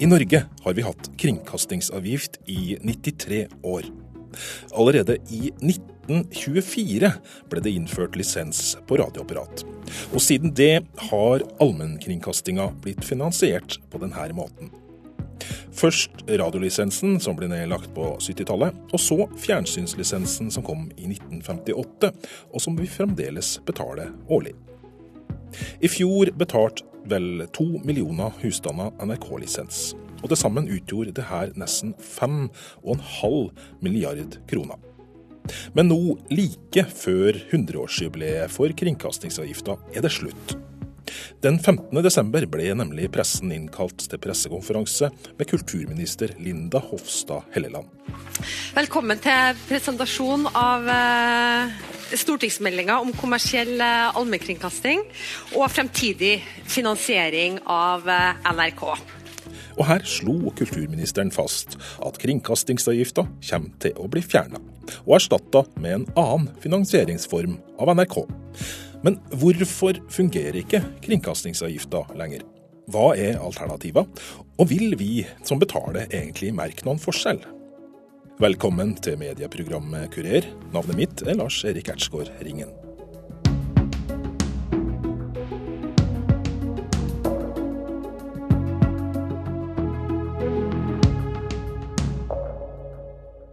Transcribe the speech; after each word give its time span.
I 0.00 0.06
Norge 0.06 0.44
har 0.62 0.74
vi 0.74 0.82
hatt 0.82 1.10
kringkastingsavgift 1.18 2.38
i 2.46 2.78
93 2.82 3.46
år. 3.62 3.82
Allerede 4.70 5.16
i 5.34 5.50
1924 5.50 7.10
ble 7.50 7.62
det 7.64 7.72
innført 7.74 8.14
lisens 8.16 8.76
på 8.86 9.00
radioapparat. 9.00 9.64
Og 10.12 10.22
siden 10.22 10.54
det 10.54 10.84
har 11.10 11.42
allmennkringkastinga 11.58 12.68
blitt 12.84 13.02
finansiert 13.02 13.80
på 13.90 13.98
denne 14.04 14.28
måten. 14.38 14.70
Først 15.74 16.22
radiolisensen, 16.30 17.18
som 17.18 17.34
ble 17.38 17.50
nedlagt 17.50 17.90
på 17.94 18.12
70-tallet, 18.22 18.78
og 18.94 19.02
så 19.02 19.24
fjernsynslisensen, 19.42 20.52
som 20.54 20.66
kom 20.66 20.86
i 20.94 21.10
1958, 21.10 22.12
og 22.54 22.62
som 22.62 22.78
vi 22.78 22.86
fremdeles 22.90 23.56
betaler 23.66 24.14
årlig. 24.30 24.54
I 25.82 25.90
fjor 25.90 26.30
betalte 26.38 26.86
vel 27.10 27.46
to 27.56 27.66
millioner 27.86 28.34
husstander 28.42 28.92
NRK-lisens. 29.04 29.92
Og 30.22 30.30
til 30.30 30.40
sammen 30.40 30.68
utgjorde 30.72 31.14
det 31.14 31.28
her 31.28 31.52
nesten 31.58 31.94
5,5 32.02 33.50
milliard 33.84 34.38
kroner. 34.50 34.78
Men 35.72 35.88
nå, 35.88 36.00
like 36.34 36.84
før 36.92 37.38
100-årsjubileet 37.48 38.52
for 38.52 38.74
kringkastingsavgifta, 38.76 39.78
er 39.94 40.04
det 40.04 40.12
slutt. 40.12 40.58
Den 41.44 41.58
15. 41.58 41.92
desember 42.04 42.46
ble 42.50 42.70
nemlig 42.78 43.10
pressen 43.14 43.52
innkalt 43.54 44.06
til 44.10 44.20
pressekonferanse 44.22 45.10
med 45.38 45.50
kulturminister 45.50 46.34
Linda 46.42 46.80
Hofstad 46.82 47.46
Helleland. 47.54 47.90
Velkommen 48.76 49.20
til 49.22 49.60
presentasjon 49.68 50.48
av 50.52 50.88
eh, 50.92 51.76
stortingsmeldinga 52.16 52.98
om 53.02 53.12
kommersiell 53.16 53.76
eh, 53.78 54.08
allmennkringkasting 54.18 55.04
og 55.58 55.68
fremtidig 55.72 56.38
finansiering 56.68 57.60
av 57.66 58.08
eh, 58.08 58.50
NRK. 58.54 58.84
Og 59.78 59.86
her 59.86 60.02
slo 60.08 60.50
kulturministeren 60.58 61.30
fast 61.34 61.78
at 62.04 62.18
kringkastingsavgifta 62.20 63.24
kommer 63.50 63.78
til 63.82 63.94
å 64.00 64.08
bli 64.10 64.24
fjerna, 64.24 64.60
og 65.04 65.14
erstatta 65.20 65.64
med 65.78 66.00
en 66.00 66.06
annen 66.18 66.50
finansieringsform 66.64 67.56
av 67.78 67.94
NRK. 67.94 68.18
Men 69.06 69.18
hvorfor 69.38 70.00
fungerer 70.10 70.58
ikke 70.58 70.80
kringkastingsavgifta 71.04 72.02
lenger? 72.18 72.42
Hva 72.88 73.12
er 73.20 73.38
alternativa, 73.38 74.06
og 74.58 74.70
vil 74.70 74.96
vi 74.98 75.22
som 75.46 75.60
betaler 75.60 76.08
egentlig 76.08 76.50
merke 76.56 76.86
noen 76.88 77.00
forskjell? 77.02 77.42
Velkommen 78.42 78.96
til 79.02 79.18
medieprogrammet 79.20 80.10
Kurer. 80.14 80.46
Navnet 80.74 80.98
mitt 80.98 81.24
er 81.26 81.38
Lars 81.38 81.60
Erik 81.68 81.92
Ertsgaard 81.92 82.32
Ringen. 82.42 82.87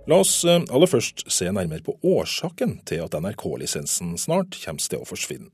La 0.05 0.19
oss 0.21 0.43
eh, 0.45 0.61
aller 0.69 0.89
først 0.89 1.23
se 1.33 1.47
nærmere 1.49 1.81
på 1.85 1.95
årsaken 2.05 2.77
til 2.85 3.01
at 3.07 3.15
NRK-lisensen 3.17 4.13
snart 4.21 4.53
kommer 4.61 4.83
til 4.91 5.01
å 5.01 5.07
forsvinne. 5.09 5.49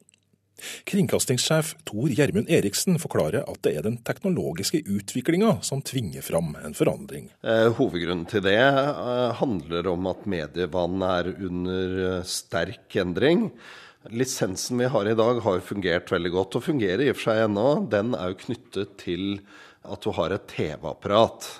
Kringkastingssjef 0.85 1.71
Tor 1.87 2.11
Gjermund 2.11 2.51
Eriksen 2.51 2.99
forklarer 3.01 3.47
at 3.49 3.61
det 3.65 3.71
er 3.79 3.87
den 3.87 3.95
teknologiske 4.05 4.83
utviklinga 4.83 5.55
som 5.65 5.79
tvinger 5.87 6.21
fram 6.25 6.51
en 6.59 6.75
forandring. 6.77 7.31
Eh, 7.47 7.71
hovedgrunnen 7.79 8.27
til 8.29 8.43
det 8.45 8.59
eh, 8.59 9.31
handler 9.39 9.89
om 9.93 10.11
at 10.11 10.27
medievannet 10.29 11.15
er 11.15 11.47
under 11.47 11.97
sterk 12.27 12.99
endring. 12.99 13.47
Lisensen 14.11 14.83
vi 14.83 14.91
har 14.91 15.07
i 15.07 15.15
dag 15.15 15.41
har 15.47 15.63
fungert 15.63 16.11
veldig 16.11 16.35
godt, 16.35 16.59
og 16.59 16.67
fungerer 16.67 17.07
i 17.07 17.11
og 17.13 17.21
for 17.21 17.31
seg 17.31 17.45
ennå. 17.47 17.67
Den 17.87 18.15
er 18.19 18.33
jo 18.33 18.41
knyttet 18.43 18.97
til 18.99 19.27
at 19.87 20.03
du 20.03 20.11
har 20.19 20.35
et 20.35 20.49
TV-apparat. 20.51 21.53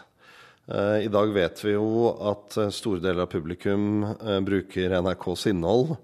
I 0.72 1.10
dag 1.12 1.34
vet 1.36 1.60
vi 1.66 1.74
jo 1.74 2.12
at 2.32 2.56
store 2.72 3.02
deler 3.04 3.26
av 3.26 3.32
publikum 3.34 4.06
bruker 4.48 4.94
NRKs 5.02 5.50
innhold 5.52 5.98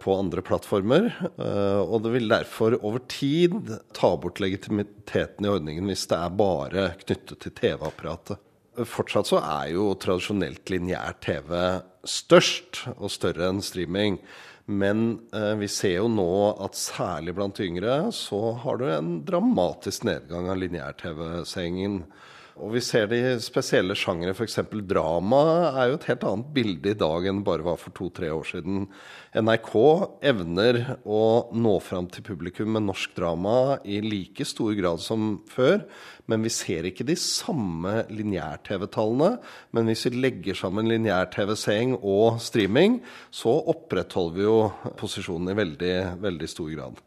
på 0.00 0.14
andre 0.14 0.42
plattformer. 0.44 1.08
Eh, 1.38 1.80
og 1.80 2.02
det 2.04 2.12
vil 2.16 2.28
derfor 2.30 2.76
over 2.82 3.02
tid 3.10 3.72
ta 3.96 4.12
bort 4.20 4.40
legitimiteten 4.42 5.46
i 5.46 5.52
ordningen 5.52 5.88
hvis 5.90 6.06
det 6.10 6.18
er 6.20 6.36
bare 6.36 6.88
knyttet 7.04 7.40
til 7.42 7.54
TV-apparatet. 7.56 8.42
Fortsatt 8.86 9.30
så 9.30 9.40
er 9.40 9.72
jo 9.72 9.88
tradisjonelt 9.96 10.68
lineær 10.68 11.16
TV 11.24 11.54
størst 12.06 12.82
og 12.98 13.08
større 13.12 13.48
enn 13.48 13.62
streaming. 13.64 14.20
Men 14.66 15.22
eh, 15.32 15.54
vi 15.62 15.70
ser 15.70 16.00
jo 16.00 16.10
nå 16.12 16.30
at 16.64 16.76
særlig 16.76 17.36
blant 17.38 17.60
yngre 17.62 18.10
så 18.12 18.40
har 18.64 18.80
du 18.80 18.88
en 18.90 19.12
dramatisk 19.24 20.04
nedgang 20.08 20.50
av 20.50 20.58
lineær-TV-seingen. 20.60 22.02
Og 22.56 22.70
vi 22.72 22.80
ser 22.80 23.08
det 23.10 23.18
i 23.20 23.32
spesielle 23.44 23.92
sjangere, 23.98 24.32
f.eks. 24.32 24.62
drama 24.88 25.40
er 25.76 25.90
jo 25.90 25.98
et 25.98 26.06
helt 26.08 26.22
annet 26.24 26.52
bilde 26.56 26.92
i 26.94 26.96
dag 26.96 27.26
enn 27.28 27.42
bare 27.44 27.66
var 27.66 27.76
for 27.80 27.92
to-tre 27.96 28.30
år 28.32 28.46
siden. 28.48 28.86
NRK 29.36 29.74
evner 30.30 30.78
å 31.04 31.20
nå 31.52 31.74
fram 31.84 32.08
til 32.08 32.24
publikum 32.24 32.72
med 32.72 32.86
norsk 32.86 33.12
drama 33.18 33.76
i 33.84 34.00
like 34.00 34.46
stor 34.48 34.72
grad 34.78 35.04
som 35.04 35.42
før. 35.52 35.84
Men 36.32 36.46
vi 36.46 36.54
ser 36.54 36.88
ikke 36.88 37.04
de 37.06 37.18
samme 37.20 38.06
lineær-TV-tallene. 38.08 39.36
Men 39.76 39.92
hvis 39.92 40.06
vi 40.08 40.16
legger 40.16 40.56
sammen 40.56 40.88
lineær-TV-seing 40.90 41.98
og 42.00 42.40
streaming, 42.42 43.02
så 43.28 43.52
opprettholder 43.68 44.40
vi 44.40 44.48
jo 44.48 44.56
posisjonen 44.96 45.52
i 45.52 45.60
veldig, 45.60 45.96
veldig 46.24 46.50
stor 46.56 46.72
grad. 46.72 47.05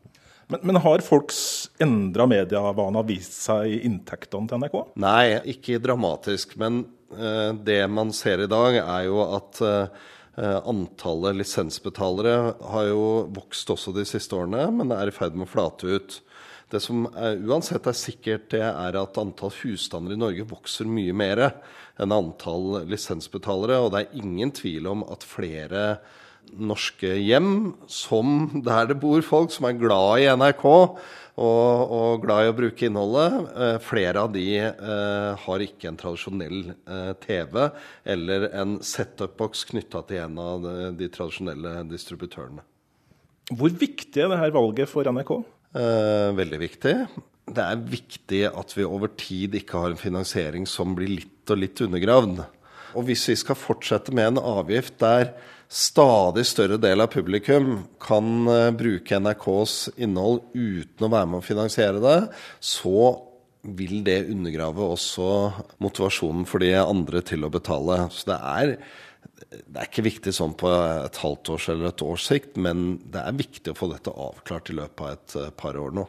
Men, 0.49 0.61
men 0.65 0.79
har 0.81 1.03
folks 1.05 1.41
endra 1.81 2.25
medievaner 2.29 3.05
vist 3.05 3.35
seg 3.43 3.69
i 3.69 3.81
inntektene 3.85 4.49
til 4.49 4.63
NRK? 4.63 4.77
Nei, 5.01 5.25
ikke 5.53 5.81
dramatisk. 5.83 6.55
Men 6.61 6.81
uh, 7.13 7.51
det 7.53 7.83
man 7.93 8.13
ser 8.17 8.41
i 8.41 8.49
dag, 8.49 8.79
er 8.81 9.03
jo 9.05 9.19
at 9.27 9.61
uh, 9.61 10.07
antallet 10.39 11.37
lisensbetalere 11.37 12.55
har 12.71 12.87
jo 12.89 13.03
vokst 13.35 13.69
også 13.75 13.93
de 13.93 14.07
siste 14.09 14.33
årene, 14.37 14.65
men 14.73 14.95
er 14.95 15.11
i 15.11 15.13
ferd 15.13 15.37
med 15.37 15.45
å 15.45 15.53
flate 15.53 15.99
ut. 15.99 16.17
Det 16.69 16.81
som 16.81 17.05
er, 17.17 17.37
uansett 17.45 17.85
er 17.89 17.97
sikkert, 17.97 18.49
det 18.53 18.63
er 18.65 18.97
at 18.97 19.21
antall 19.21 19.53
husstander 19.61 20.13
i 20.13 20.19
Norge 20.21 20.45
vokser 20.49 20.89
mye 20.89 21.13
mer 21.17 21.43
enn 21.99 22.13
antall 22.13 22.87
lisensbetalere. 22.89 23.79
Og 23.81 23.93
det 23.93 24.03
er 24.03 24.21
ingen 24.21 24.53
tvil 24.55 24.89
om 24.89 25.05
at 25.09 25.25
flere 25.25 25.83
norske 26.57 27.13
hjem, 27.19 27.73
som 27.89 28.61
der 28.65 28.89
det 28.89 28.99
bor 29.01 29.21
folk 29.25 29.53
som 29.53 29.67
er 29.69 29.77
glad 29.79 30.23
i 30.23 30.29
NRK 30.31 30.65
og, 30.69 30.93
og 31.39 32.23
glad 32.23 32.45
i 32.45 32.51
å 32.51 32.55
bruke 32.57 32.87
innholdet. 32.87 33.37
Eh, 33.53 33.77
flere 33.83 34.25
av 34.25 34.33
de 34.33 34.47
eh, 34.59 35.45
har 35.45 35.63
ikke 35.63 35.91
en 35.91 35.99
tradisjonell 35.99 36.73
eh, 36.73 37.13
TV 37.23 37.61
eller 38.15 38.49
en 38.49 38.77
setup-boks 38.83 39.65
knytta 39.71 40.03
til 40.09 40.23
en 40.25 40.43
av 40.43 40.65
de, 40.65 40.75
de, 40.99 41.09
tradisjonelle 41.13 41.79
distributørene. 41.89 42.65
Hvor 43.49 43.73
viktig 43.73 44.21
er 44.21 44.29
dette 44.33 44.53
valget 44.53 44.91
for 44.91 45.07
NRK? 45.09 45.33
Eh, 45.79 46.29
veldig 46.37 46.61
viktig. 46.61 46.95
Det 47.49 47.65
er 47.65 47.81
viktig 47.81 48.43
at 48.49 48.75
vi 48.77 48.85
over 48.85 49.11
tid 49.17 49.55
ikke 49.57 49.81
har 49.81 49.93
en 49.93 50.01
finansiering 50.01 50.67
som 50.69 50.93
blir 50.97 51.15
litt 51.21 51.49
og 51.49 51.63
litt 51.63 51.81
undergravd. 51.81 52.43
Og 52.97 53.05
hvis 53.09 53.27
vi 53.31 53.37
skal 53.39 53.57
fortsette 53.59 54.13
med 54.15 54.33
en 54.33 54.43
avgift 54.43 54.97
der 55.01 55.33
stadig 55.69 56.47
større 56.49 56.79
del 56.81 57.03
av 57.03 57.11
publikum 57.13 57.83
kan 58.01 58.29
uh, 58.49 58.69
bruke 58.73 59.19
NRKs 59.21 59.75
innhold 60.01 60.41
uten 60.55 61.05
å 61.05 61.11
være 61.13 61.29
med 61.29 61.41
å 61.41 61.45
finansiere 61.45 62.01
det, 62.01 62.19
så 62.57 63.11
vil 63.61 63.99
det 64.07 64.23
undergrave 64.31 64.87
også 64.95 65.29
motivasjonen 65.83 66.47
for 66.49 66.63
de 66.63 66.73
andre 66.79 67.21
til 67.27 67.45
å 67.45 67.51
betale. 67.53 68.05
Så 68.15 68.31
det 68.31 68.39
er, 68.39 68.75
det 69.51 69.75
er 69.75 69.89
ikke 69.89 70.07
viktig 70.07 70.33
sånn 70.33 70.55
på 70.57 70.71
et 70.71 71.19
halvt 71.21 71.53
års 71.53 71.67
eller 71.73 71.91
et 71.91 72.05
års 72.07 72.29
sikt, 72.31 72.55
men 72.57 72.95
det 73.11 73.21
er 73.21 73.37
viktig 73.37 73.75
å 73.75 73.77
få 73.77 73.91
dette 73.91 74.15
avklart 74.15 74.71
i 74.71 74.79
løpet 74.79 75.05
av 75.05 75.13
et 75.17 75.37
uh, 75.37 75.51
par 75.59 75.77
år 75.77 75.93
nå. 75.99 76.07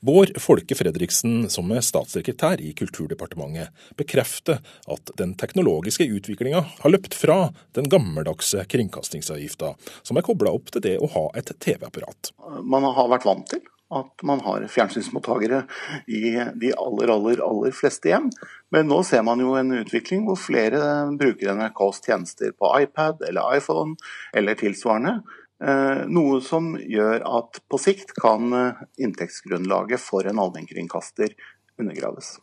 Bård 0.00 0.40
Folke 0.40 0.76
Fredriksen, 0.78 1.48
som 1.50 1.72
er 1.74 1.82
statssekretær 1.82 2.60
i 2.62 2.70
Kulturdepartementet, 2.78 3.72
bekrefter 3.98 4.60
at 4.86 5.10
den 5.18 5.32
teknologiske 5.40 6.06
utviklinga 6.06 6.60
har 6.84 6.92
løpt 6.92 7.16
fra 7.18 7.48
den 7.74 7.88
gammeldagse 7.90 8.62
kringkastingsavgifta, 8.70 9.72
som 10.06 10.20
er 10.20 10.26
kobla 10.26 10.52
opp 10.54 10.70
til 10.70 10.84
det 10.84 10.94
å 11.02 11.10
ha 11.16 11.24
et 11.40 11.50
TV-apparat. 11.58 12.30
Man 12.62 12.86
har 12.86 13.10
vært 13.10 13.26
vant 13.26 13.50
til 13.50 13.64
at 13.98 14.22
man 14.28 14.44
har 14.44 14.68
fjernsynsmottakere 14.70 15.62
i 16.06 16.22
de 16.60 16.72
aller, 16.76 17.10
aller, 17.10 17.42
aller 17.42 17.74
fleste 17.74 18.12
hjem. 18.12 18.28
Men 18.70 18.86
nå 18.90 19.00
ser 19.08 19.24
man 19.26 19.40
jo 19.42 19.54
en 19.58 19.72
utvikling 19.80 20.26
hvor 20.28 20.38
flere 20.38 20.80
bruker 21.18 21.56
NRKs 21.56 22.02
tjenester 22.04 22.52
på 22.54 22.70
iPad 22.84 23.24
eller 23.30 23.56
iPhone 23.56 23.96
eller 24.36 24.60
tilsvarende. 24.60 25.18
Eh, 25.58 26.02
noe 26.06 26.38
som 26.44 26.74
gjør 26.78 27.24
at 27.26 27.58
på 27.66 27.80
sikt 27.82 28.12
kan 28.18 28.52
eh, 28.54 28.82
inntektsgrunnlaget 29.02 29.98
for 29.98 30.28
en 30.30 30.38
allmennkringkaster 30.38 31.34
undergraves. 31.78 32.36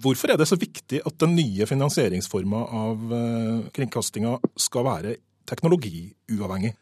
Hvorfor 0.00 0.32
er 0.32 0.40
det 0.40 0.48
så 0.48 0.58
viktig 0.60 1.00
at 1.04 1.16
den 1.20 1.34
nye 1.38 1.68
finansieringsforma 1.68 2.60
av 2.82 3.16
eh, 3.16 3.70
kringkastinga 3.76 4.36
skal 4.60 4.86
være 4.88 5.16
teknologiuavhengig? 5.48 6.74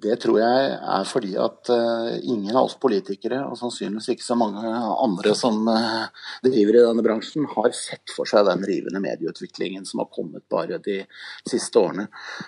Det 0.00 0.14
tror 0.22 0.38
jeg 0.40 0.68
er 0.76 1.06
fordi 1.08 1.32
at 1.40 1.70
uh, 1.72 2.12
ingen 2.22 2.54
av 2.54 2.68
oss 2.68 2.76
politikere, 2.80 3.42
og 3.48 3.58
sannsynligvis 3.58 4.12
ikke 4.14 4.24
så 4.24 4.36
mange 4.38 4.62
andre 4.64 5.34
som 5.36 5.58
uh, 5.68 6.06
driver 6.44 6.78
i 6.78 6.84
denne 6.86 7.04
bransjen, 7.04 7.48
har 7.50 7.74
sett 7.76 8.14
for 8.14 8.28
seg 8.28 8.46
den 8.48 8.64
rivende 8.68 9.02
medieutviklingen 9.04 9.84
som 9.88 10.02
har 10.04 10.10
kommet 10.14 10.46
bare 10.52 10.78
de 10.84 11.02
siste 11.48 11.80
årene. 11.80 12.06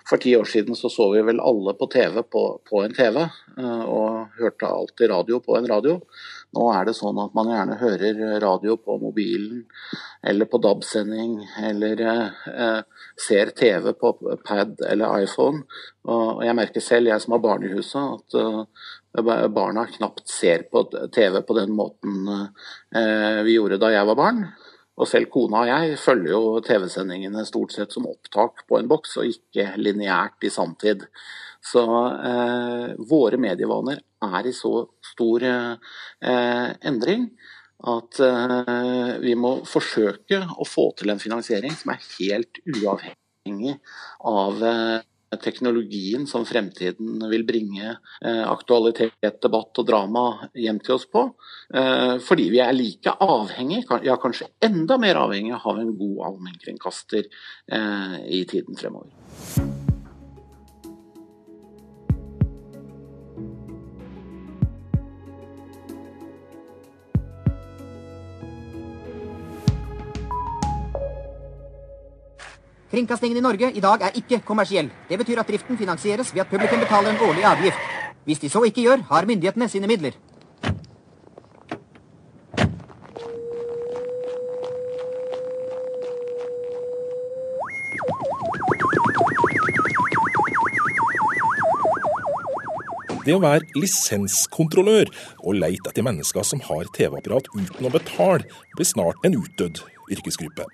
For 0.08 0.22
ti 0.22 0.32
år 0.38 0.48
siden 0.48 0.78
så, 0.78 0.88
så 0.92 1.10
vi 1.12 1.24
vel 1.26 1.42
alle 1.42 1.76
på 1.76 1.90
TV 1.92 2.22
på, 2.24 2.44
på 2.68 2.84
en 2.86 2.96
TV, 2.96 3.20
uh, 3.58 3.84
og 3.84 4.38
hørte 4.40 4.72
alltid 4.72 5.12
radio 5.12 5.42
på 5.44 5.58
en 5.58 5.68
radio. 5.74 5.98
Nå 6.52 6.66
er 6.74 6.84
det 6.84 6.92
sånn 6.96 7.16
at 7.22 7.32
man 7.36 7.48
gjerne 7.48 7.78
hører 7.80 8.18
radio 8.42 8.74
på 8.76 8.98
mobilen 9.00 9.62
eller 10.28 10.48
på 10.50 10.60
DAB-sending, 10.60 11.38
eller 11.64 12.02
eh, 12.04 13.06
ser 13.26 13.54
TV 13.56 13.94
på 13.96 14.12
pad 14.44 14.82
eller 14.84 15.24
iPhone. 15.24 15.62
Og 16.12 16.42
jeg 16.44 16.56
merker 16.58 16.84
selv, 16.84 17.08
jeg 17.08 17.24
som 17.24 17.36
har 17.36 17.42
barn 17.46 17.64
i 17.64 17.72
huset, 17.72 18.18
at 18.18 18.36
eh, 18.42 19.48
barna 19.48 19.86
knapt 19.96 20.28
ser 20.28 20.66
på 20.68 20.84
TV 21.14 21.40
på 21.40 21.56
den 21.56 21.72
måten 21.76 22.28
eh, 22.28 23.40
vi 23.46 23.56
gjorde 23.56 23.80
da 23.80 23.94
jeg 23.94 24.12
var 24.12 24.20
barn. 24.20 24.44
Og 25.00 25.08
selv 25.08 25.32
kona 25.32 25.64
og 25.64 25.70
jeg 25.70 25.96
følger 25.98 26.34
jo 26.34 26.60
TV-sendingene 26.66 27.46
stort 27.48 27.72
sett 27.72 27.94
som 27.96 28.10
opptak 28.10 28.66
på 28.68 28.76
en 28.76 28.92
boks, 28.92 29.16
og 29.22 29.32
ikke 29.32 29.72
lineært 29.80 30.44
i 30.44 30.52
sanntid. 30.52 31.08
Så 31.64 31.82
eh, 32.12 32.88
våre 33.08 33.40
medievaner 33.40 34.04
er 34.30 34.48
i 34.48 34.54
så 34.56 34.86
stor 35.12 35.46
eh, 35.46 36.68
endring 36.88 37.28
at 37.92 38.20
eh, 38.22 39.14
vi 39.22 39.34
må 39.38 39.56
forsøke 39.68 40.42
å 40.54 40.66
få 40.68 40.90
til 40.98 41.12
en 41.12 41.22
finansiering 41.22 41.74
som 41.78 41.94
er 41.94 42.04
helt 42.18 42.62
uavhengig 42.76 43.78
av 44.28 44.62
eh, 44.68 45.08
teknologien 45.42 46.26
som 46.28 46.44
fremtiden 46.44 47.22
vil 47.30 47.46
bringe 47.48 47.94
aktualitet, 48.20 49.38
debatt 49.40 49.80
og 49.80 49.86
drama 49.88 50.26
hjem 50.52 50.76
til 50.84 50.98
oss 50.98 51.08
på. 51.08 51.22
Fordi 52.28 52.50
vi 52.52 52.60
er 52.60 52.76
like 52.76 53.16
avhengig, 53.16 53.86
ja 54.04 54.20
kanskje 54.20 54.50
enda 54.68 55.00
mer 55.00 55.24
avhengig 55.24 55.56
av 55.56 55.80
en 55.80 55.94
god 55.96 56.26
allmennkringkaster 56.28 57.32
i 58.28 58.44
tiden 58.44 58.76
fremover. 58.76 59.81
Kringkastingen 72.92 73.38
i 73.38 73.40
Norge 73.40 73.70
i 73.72 73.80
dag 73.80 74.02
er 74.04 74.16
ikke 74.20 74.42
kommersiell. 74.44 74.90
Det 75.08 75.16
betyr 75.16 75.38
at 75.40 75.48
driften 75.48 75.78
finansieres 75.80 76.34
ved 76.34 76.42
at 76.42 76.50
publikum 76.50 76.82
betaler 76.82 77.14
en 77.14 77.22
årlig 77.24 77.44
avgift. 77.48 77.78
Hvis 78.24 78.42
de 78.42 78.50
så 78.52 78.60
ikke 78.68 78.82
gjør, 78.84 79.06
har 79.08 79.24
myndighetene 79.24 79.68
sine 79.68 79.88
midler. 79.88 80.12
Det 93.24 93.32
å 93.32 93.40
være 93.40 93.64
lisenskontrollør 93.78 95.08
og 95.46 95.56
leite 95.56 95.88
etter 95.88 96.04
mennesker 96.04 96.44
som 96.44 96.60
har 96.68 96.92
TV-apparat 96.92 97.48
uten 97.56 97.88
å 97.88 97.96
betale, 97.96 98.44
blir 98.76 98.92
snart 98.92 99.24
en 99.24 99.40
utdødd 99.40 99.80
yrkesgruppe. 100.12 100.68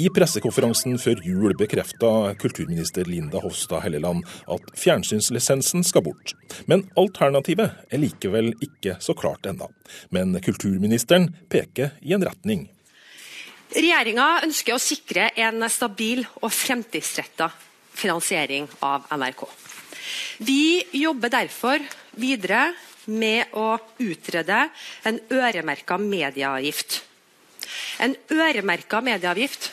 I 0.00 0.08
pressekonferansen 0.12 0.98
før 1.00 1.20
jul 1.24 1.56
bekrefta 1.58 2.34
kulturminister 2.40 3.08
Linda 3.08 3.40
Hofstad 3.42 3.84
Helleland 3.86 4.26
at 4.52 4.70
fjernsynslisensen 4.78 5.84
skal 5.86 6.04
bort. 6.06 6.34
Men 6.70 6.86
alternativet 6.98 7.86
er 7.90 8.02
likevel 8.02 8.52
ikke 8.64 8.98
så 9.02 9.16
klart 9.18 9.46
ennå. 9.48 9.70
Men 10.10 10.36
kulturministeren 10.44 11.30
peker 11.52 11.94
i 12.02 12.16
en 12.16 12.26
retning. 12.26 12.66
Regjeringa 13.76 14.26
ønsker 14.46 14.76
å 14.76 14.82
sikre 14.82 15.30
en 15.42 15.64
stabil 15.72 16.22
og 16.40 16.50
fremtidsretta 16.54 17.50
finansiering 17.96 18.68
av 18.84 19.08
NRK. 19.16 19.46
Vi 20.46 20.84
jobber 21.00 21.32
derfor 21.32 21.82
videre 22.20 22.68
med 23.06 23.54
å 23.56 23.76
utrede 24.02 24.66
en 25.06 25.18
øremerka 25.32 25.98
medieavgift. 25.98 27.02
En 28.00 28.16
øremerka 28.32 29.00
medieavgift 29.00 29.70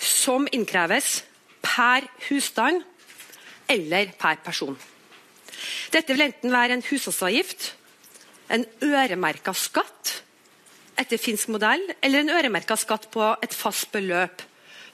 som 0.00 0.48
innkreves 0.52 1.22
per 1.62 2.06
husstand 2.28 2.82
eller 3.70 4.12
per 4.18 4.40
person. 4.44 4.76
Dette 5.92 6.14
vil 6.14 6.26
enten 6.26 6.52
være 6.52 6.78
en 6.78 6.84
husholdsavgift, 6.86 7.72
en 8.52 8.66
øremerka 8.82 9.54
skatt 9.56 10.18
etter 10.98 11.20
finsk 11.20 11.48
modell, 11.52 11.84
eller 12.02 12.22
en 12.22 12.32
øremerka 12.34 12.76
skatt 12.76 13.08
på 13.12 13.24
et 13.42 13.54
fast 13.56 13.90
beløp 13.94 14.42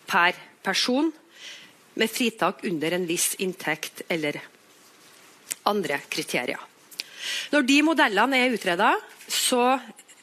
per 0.08 0.36
person, 0.64 1.10
med 1.98 2.10
fritak 2.12 2.62
under 2.68 2.94
en 2.94 3.06
viss 3.08 3.32
inntekt 3.42 4.04
eller 4.08 4.38
andre 5.66 5.98
kriterier. 6.10 6.60
Når 7.50 7.66
de 7.66 7.78
modellene 7.82 8.38
er 8.38 8.54
utreda, 8.54 8.92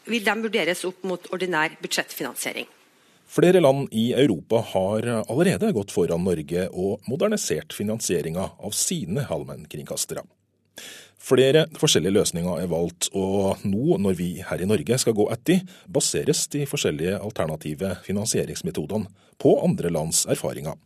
vil 0.06 0.26
de 0.26 0.36
vurderes 0.46 0.86
opp 0.88 1.04
mot 1.08 1.30
ordinær 1.34 1.78
budsjettfinansiering. 1.82 2.68
Flere 3.26 3.60
land 3.60 3.90
i 3.92 4.12
Europa 4.14 4.62
har 4.74 5.08
allerede 5.26 5.72
gått 5.74 5.92
foran 5.92 6.24
Norge 6.24 6.68
og 6.70 7.06
modernisert 7.10 7.74
finansieringa 7.74 8.52
av 8.62 8.76
sine 8.78 9.26
allmennkringkastere. 9.34 10.22
Flere 11.26 11.64
forskjellige 11.74 12.14
løsninger 12.20 12.60
er 12.62 12.70
valgt, 12.70 13.08
og 13.18 13.64
nå 13.66 13.98
når 13.98 14.18
vi 14.20 14.28
her 14.46 14.62
i 14.62 14.68
Norge 14.70 15.00
skal 15.02 15.16
gå 15.18 15.26
etter, 15.34 15.64
baseres 15.90 16.44
de 16.54 16.68
forskjellige 16.70 17.18
alternative 17.18 17.96
finansieringsmetodene 18.06 19.10
på 19.42 19.56
andre 19.66 19.90
lands 19.90 20.28
erfaringer. 20.30 20.78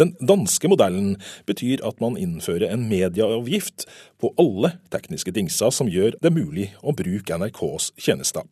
Den 0.00 0.14
danske 0.20 0.70
modellen 0.70 1.16
betyr 1.48 1.82
at 1.86 2.00
man 2.02 2.18
innfører 2.20 2.70
en 2.72 2.86
medieavgift 2.90 3.86
på 4.20 4.32
alle 4.40 4.76
tekniske 4.92 5.34
dingser 5.34 5.74
som 5.74 5.90
gjør 5.90 6.18
det 6.22 6.34
mulig 6.34 6.70
å 6.82 6.94
bruke 6.96 7.38
NRKs 7.38 7.92
tjenester. 8.00 8.46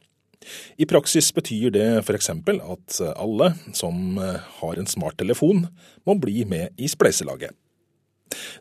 I 0.78 0.86
praksis 0.86 1.32
betyr 1.34 1.72
det 1.74 1.86
f.eks. 2.04 2.30
at 2.30 2.98
alle 3.16 3.52
som 3.74 4.18
har 4.60 4.78
en 4.78 4.86
smarttelefon, 4.86 5.66
må 6.06 6.18
bli 6.22 6.44
med 6.46 6.76
i 6.78 6.90
spleiselaget. 6.90 7.54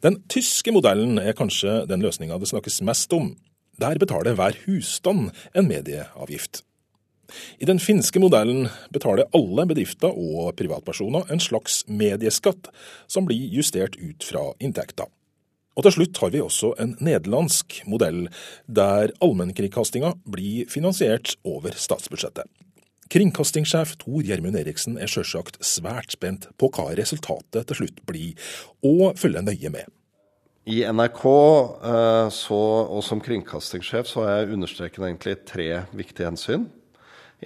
Den 0.02 0.22
tyske 0.32 0.74
modellen 0.74 1.20
er 1.22 1.38
kanskje 1.38 1.84
den 1.90 2.04
løsninga 2.06 2.40
det 2.42 2.50
snakkes 2.52 2.82
mest 2.88 3.14
om. 3.14 3.34
Der 3.82 4.00
betaler 4.00 4.38
hver 4.38 4.56
husstand 4.66 5.32
en 5.54 5.68
medieavgift. 5.68 6.64
I 7.60 7.68
den 7.70 7.82
finske 7.82 8.22
modellen 8.22 8.70
betaler 8.94 9.30
alle 9.36 9.68
bedrifter 9.70 10.14
og 10.14 10.56
privatpersoner 10.60 11.32
en 11.32 11.44
slags 11.44 11.84
medieskatt, 11.88 12.72
som 13.08 13.28
blir 13.28 13.50
justert 13.54 13.98
ut 14.00 14.26
fra 14.26 14.52
inntekta. 14.60 15.10
Og 15.76 15.84
til 15.84 15.98
slutt 15.98 16.20
har 16.24 16.32
vi 16.32 16.44
også 16.44 16.72
en 16.80 16.94
nederlandsk 17.04 17.82
modell, 17.92 18.28
der 18.68 19.12
allmennkringkastinga 19.24 20.14
blir 20.32 20.70
finansiert 20.72 21.36
over 21.44 21.76
statsbudsjettet. 21.76 22.48
Kringkastingssjef 23.12 23.94
Tor 24.02 24.24
Gjermund 24.26 24.58
Eriksen 24.58 24.96
er 24.98 25.12
sjølsagt 25.12 25.60
svært 25.66 26.16
spent 26.16 26.48
på 26.58 26.72
hva 26.74 26.88
resultatet 26.98 27.68
til 27.70 27.84
slutt 27.84 28.02
blir, 28.10 28.34
og 28.82 29.20
følger 29.20 29.46
nøye 29.46 29.72
med. 29.74 29.92
I 30.66 30.80
NRK 30.90 31.22
eh, 31.86 32.28
så, 32.34 32.62
og 32.90 33.04
som 33.06 33.22
kringkastingssjef 33.22 34.10
så 34.10 34.24
har 34.24 34.40
jeg 34.40 34.56
understreket 34.56 35.04
egentlig 35.06 35.36
tre 35.46 35.68
viktige 35.94 36.32
hensyn. 36.32 36.66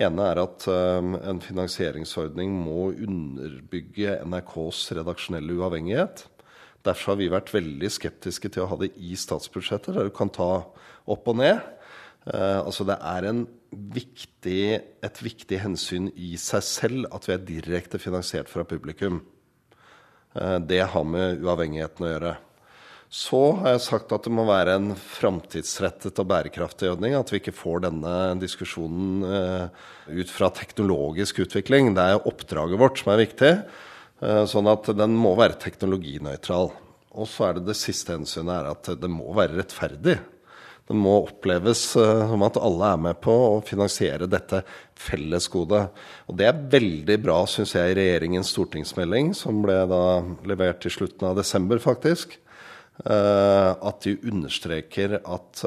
Ene 0.03 0.25
er 0.31 0.39
at 0.41 0.65
um, 0.71 1.15
en 1.17 1.41
finansieringsordning 1.43 2.53
må 2.55 2.89
underbygge 2.91 4.17
NRKs 4.25 4.83
redaksjonelle 4.97 5.57
uavhengighet. 5.59 6.25
Derfor 6.87 7.13
har 7.13 7.19
vi 7.19 7.31
vært 7.31 7.51
veldig 7.53 7.89
skeptiske 7.91 8.51
til 8.53 8.63
å 8.63 8.69
ha 8.71 8.77
det 8.79 8.93
i 8.95 9.17
statsbudsjettet, 9.19 9.95
der 9.95 10.07
du 10.07 10.13
kan 10.15 10.31
ta 10.31 10.51
opp 11.09 11.31
og 11.31 11.39
ned. 11.41 11.59
Uh, 12.27 12.63
altså 12.63 12.87
Det 12.87 12.99
er 12.99 13.29
viktig, 13.69 14.63
et 15.03 15.23
viktig 15.23 15.59
hensyn 15.61 16.09
i 16.15 16.35
seg 16.39 16.65
selv 16.65 17.09
at 17.15 17.27
vi 17.27 17.35
er 17.35 17.47
direkte 17.47 17.99
finansiert 18.01 18.51
fra 18.51 18.65
publikum. 18.67 19.21
Uh, 20.35 20.57
det 20.63 20.85
har 20.93 21.07
med 21.07 21.43
uavhengigheten 21.43 22.07
å 22.07 22.13
gjøre. 22.13 22.37
Så 23.09 23.39
har 23.57 23.73
jeg 23.73 23.81
sagt 23.87 24.11
at 24.13 24.27
det 24.27 24.31
må 24.37 24.43
være 24.45 24.75
en 24.77 24.91
framtidsrettet 24.93 26.19
og 26.21 26.27
bærekraftig 26.29 26.91
ordning. 26.91 27.15
At 27.17 27.31
vi 27.33 27.39
ikke 27.41 27.55
får 27.57 27.87
denne 27.87 28.15
diskusjonen 28.37 29.23
uh, 29.25 29.87
ut 30.13 30.29
fra 30.29 30.51
teknologisk 30.53 31.41
utvikling. 31.41 31.95
Det 31.97 32.05
er 32.05 32.27
oppdraget 32.29 32.77
vårt 32.77 33.01
som 33.01 33.09
er 33.15 33.23
viktig. 33.23 33.53
Eh, 34.19 34.43
sånn 34.51 34.67
at 34.67 34.89
den 34.99 35.15
må 35.15 35.31
være 35.39 35.57
teknologinøytral. 35.61 36.73
Og 37.19 37.29
så 37.29 37.47
er 37.47 37.57
det 37.57 37.69
det 37.69 37.77
siste 37.79 38.13
hensynet 38.13 38.51
er 38.51 38.67
at 38.73 38.91
det 38.99 39.09
må 39.11 39.31
være 39.37 39.57
rettferdig. 39.61 40.17
Det 40.89 40.97
må 40.97 41.15
oppleves 41.21 41.83
eh, 42.01 42.25
som 42.27 42.43
at 42.45 42.59
alle 42.59 42.91
er 42.93 43.01
med 43.07 43.19
på 43.23 43.31
å 43.31 43.63
finansiere 43.65 44.27
dette 44.29 44.61
fellesgodet. 44.99 45.85
Og 46.27 46.37
det 46.39 46.49
er 46.49 46.61
veldig 46.75 47.17
bra, 47.23 47.39
syns 47.47 47.75
jeg, 47.77 47.93
i 47.93 47.97
regjeringens 48.01 48.51
stortingsmelding, 48.55 49.31
som 49.37 49.63
ble 49.63 49.79
da 49.89 50.03
levert 50.49 50.85
i 50.85 50.93
slutten 50.93 51.31
av 51.31 51.39
desember, 51.39 51.81
faktisk. 51.81 52.37
At 52.99 54.01
de 54.03 54.17
understreker 54.27 55.13
at 55.19 55.61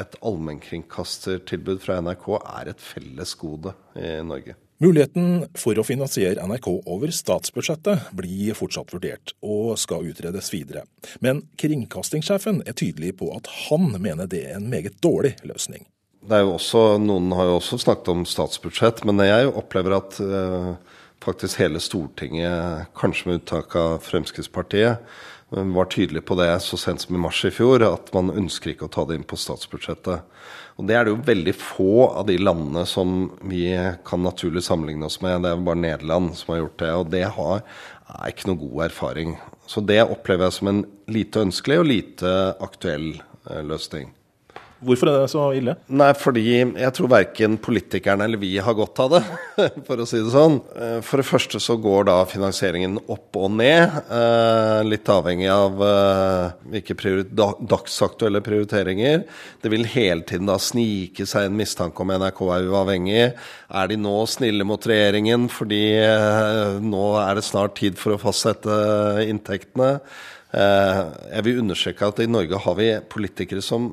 et 0.00 0.14
allmennkringkastertilbud 0.24 1.82
fra 1.84 1.98
NRK 2.00 2.28
er 2.40 2.70
et 2.72 2.80
fellesgode 2.80 3.74
i 4.00 4.14
Norge. 4.24 4.56
Muligheten 4.82 5.44
for 5.54 5.78
å 5.78 5.84
finansiere 5.86 6.42
NRK 6.42 6.66
over 6.90 7.12
statsbudsjettet 7.14 8.08
blir 8.18 8.56
fortsatt 8.58 8.90
vurdert, 8.90 9.30
og 9.38 9.76
skal 9.78 10.08
utredes 10.10 10.48
videre. 10.50 10.82
Men 11.22 11.44
kringkastingssjefen 11.60 12.64
er 12.66 12.74
tydelig 12.74 13.12
på 13.20 13.28
at 13.36 13.46
han 13.68 13.92
mener 14.02 14.26
det 14.26 14.42
er 14.48 14.56
en 14.58 14.66
meget 14.72 14.98
dårlig 15.04 15.36
løsning. 15.46 15.86
Det 16.22 16.34
er 16.34 16.42
jo 16.42 16.56
også, 16.56 16.82
Noen 17.02 17.30
har 17.34 17.50
jo 17.50 17.60
også 17.60 17.78
snakket 17.84 18.10
om 18.10 18.26
statsbudsjett, 18.26 19.04
men 19.06 19.22
jeg 19.22 19.52
opplever 19.52 20.00
at 20.00 20.18
uh, 20.18 20.74
faktisk 21.22 21.62
hele 21.62 21.82
Stortinget, 21.82 22.90
kanskje 22.98 23.30
med 23.30 23.42
uttak 23.42 23.78
av 23.78 24.00
Fremskrittspartiet, 24.02 25.14
var 25.52 25.90
tydelig 25.92 26.24
på 26.24 26.36
det 26.38 26.48
så 26.64 26.78
sent 26.80 27.04
som 27.04 27.16
i 27.16 27.20
mars 27.20 27.42
i 27.44 27.50
fjor, 27.52 27.84
at 27.84 28.08
man 28.16 28.32
ønsker 28.32 28.72
ikke 28.72 28.88
å 28.88 28.92
ta 28.92 29.04
det 29.08 29.18
inn 29.18 29.26
på 29.28 29.38
statsbudsjettet. 29.38 30.24
Og 30.80 30.86
Det 30.88 30.96
er 30.96 31.04
det 31.04 31.12
jo 31.12 31.24
veldig 31.26 31.54
få 31.58 31.92
av 32.08 32.26
de 32.30 32.38
landene 32.40 32.86
som 32.88 33.26
vi 33.44 33.66
kan 34.08 34.24
naturlig 34.24 34.64
sammenligne 34.64 35.06
oss 35.06 35.20
med. 35.20 35.44
Det 35.44 35.52
er 35.52 35.66
bare 35.66 35.82
Nederland 35.82 36.32
som 36.38 36.54
har 36.54 36.62
gjort 36.62 36.78
det, 36.80 36.92
og 36.96 37.12
det 37.12 37.26
har, 37.36 37.60
er 38.08 38.32
ikke 38.32 38.48
noe 38.48 38.62
god 38.62 38.86
erfaring. 38.88 39.36
Så 39.68 39.84
det 39.84 40.00
opplever 40.02 40.48
jeg 40.48 40.58
som 40.58 40.72
en 40.72 40.82
lite 41.12 41.44
ønskelig 41.44 41.78
og 41.82 41.88
lite 41.90 42.34
aktuell 42.64 43.12
eh, 43.20 43.62
løsning. 43.68 44.10
Hvorfor 44.82 45.08
er 45.08 45.20
det 45.22 45.30
så 45.30 45.42
ille? 45.54 45.76
Nei, 45.94 46.08
fordi 46.18 46.42
jeg 46.50 46.94
tror 46.96 47.10
verken 47.12 47.54
politikerne 47.62 48.26
eller 48.26 48.40
vi 48.40 48.56
har 48.62 48.74
godt 48.74 48.98
av 49.04 49.12
det, 49.14 49.20
for 49.86 50.02
å 50.02 50.06
si 50.08 50.18
det 50.18 50.32
sånn. 50.34 50.58
Eh, 50.74 50.96
for 51.06 51.22
det 51.22 51.26
første 51.28 51.60
så 51.62 51.76
går 51.78 52.08
da 52.08 52.16
finansieringen 52.26 52.98
opp 53.06 53.38
og 53.38 53.54
ned, 53.60 53.94
eh, 54.10 54.80
litt 54.88 55.12
avhengig 55.12 55.48
av 55.54 55.84
eh, 55.86 56.66
hvilke 56.74 57.14
dagsaktuelle 57.30 58.42
prioriteringer. 58.42 59.22
Det 59.62 59.72
vil 59.72 59.86
hele 59.94 60.26
tiden 60.26 60.50
da 60.50 60.58
snike 60.58 61.28
seg 61.30 61.46
en 61.46 61.58
mistanke 61.62 62.02
om 62.02 62.14
NRK 62.16 62.42
er 62.48 62.68
uavhengig. 62.72 63.24
Er 63.70 63.90
de 63.90 64.02
nå 64.02 64.18
snille 64.30 64.66
mot 64.66 64.82
regjeringen 64.82 65.46
fordi 65.52 65.84
nå 66.82 67.06
er 67.22 67.38
det 67.38 67.46
snart 67.46 67.78
tid 67.78 67.98
for 68.00 68.16
å 68.16 68.20
fastsette 68.20 68.74
inntektene? 69.28 69.94
Jeg 70.52 71.44
vil 71.46 71.62
understreke 71.62 72.08
at 72.10 72.20
i 72.20 72.28
Norge 72.28 72.58
har 72.60 72.76
vi 72.76 72.90
politikere 73.12 73.64
som 73.64 73.92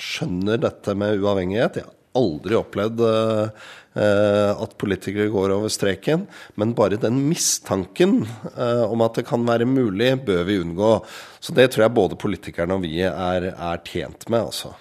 skjønner 0.00 0.60
dette 0.62 0.94
med 0.98 1.20
uavhengighet. 1.20 1.80
Jeg 1.80 1.86
har 1.88 2.20
aldri 2.20 2.56
opplevd 2.58 3.02
uh, 3.06 3.70
at 4.00 4.76
politikere 4.80 5.30
går 5.32 5.54
over 5.54 5.72
streken. 5.72 6.26
Men 6.60 6.74
bare 6.78 7.00
den 7.00 7.22
mistanken 7.28 8.22
uh, 8.56 8.86
om 8.88 9.04
at 9.06 9.20
det 9.20 9.26
kan 9.30 9.46
være 9.46 9.68
mulig, 9.68 10.14
bør 10.26 10.46
vi 10.48 10.60
unngå. 10.64 10.92
Så 11.38 11.56
det 11.56 11.70
tror 11.70 11.86
jeg 11.86 11.98
både 11.98 12.20
politikerne 12.20 12.78
og 12.78 12.86
vi 12.86 12.96
er, 13.06 13.50
er 13.52 13.84
tjent 13.86 14.28
med, 14.28 14.48
altså. 14.50 14.74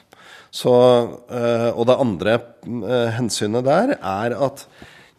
Så, 0.50 0.72
og 0.74 1.84
det 1.86 1.96
andre 2.02 2.32
hensynet 3.14 3.68
der 3.68 3.92
er 4.00 4.34
at 4.34 4.64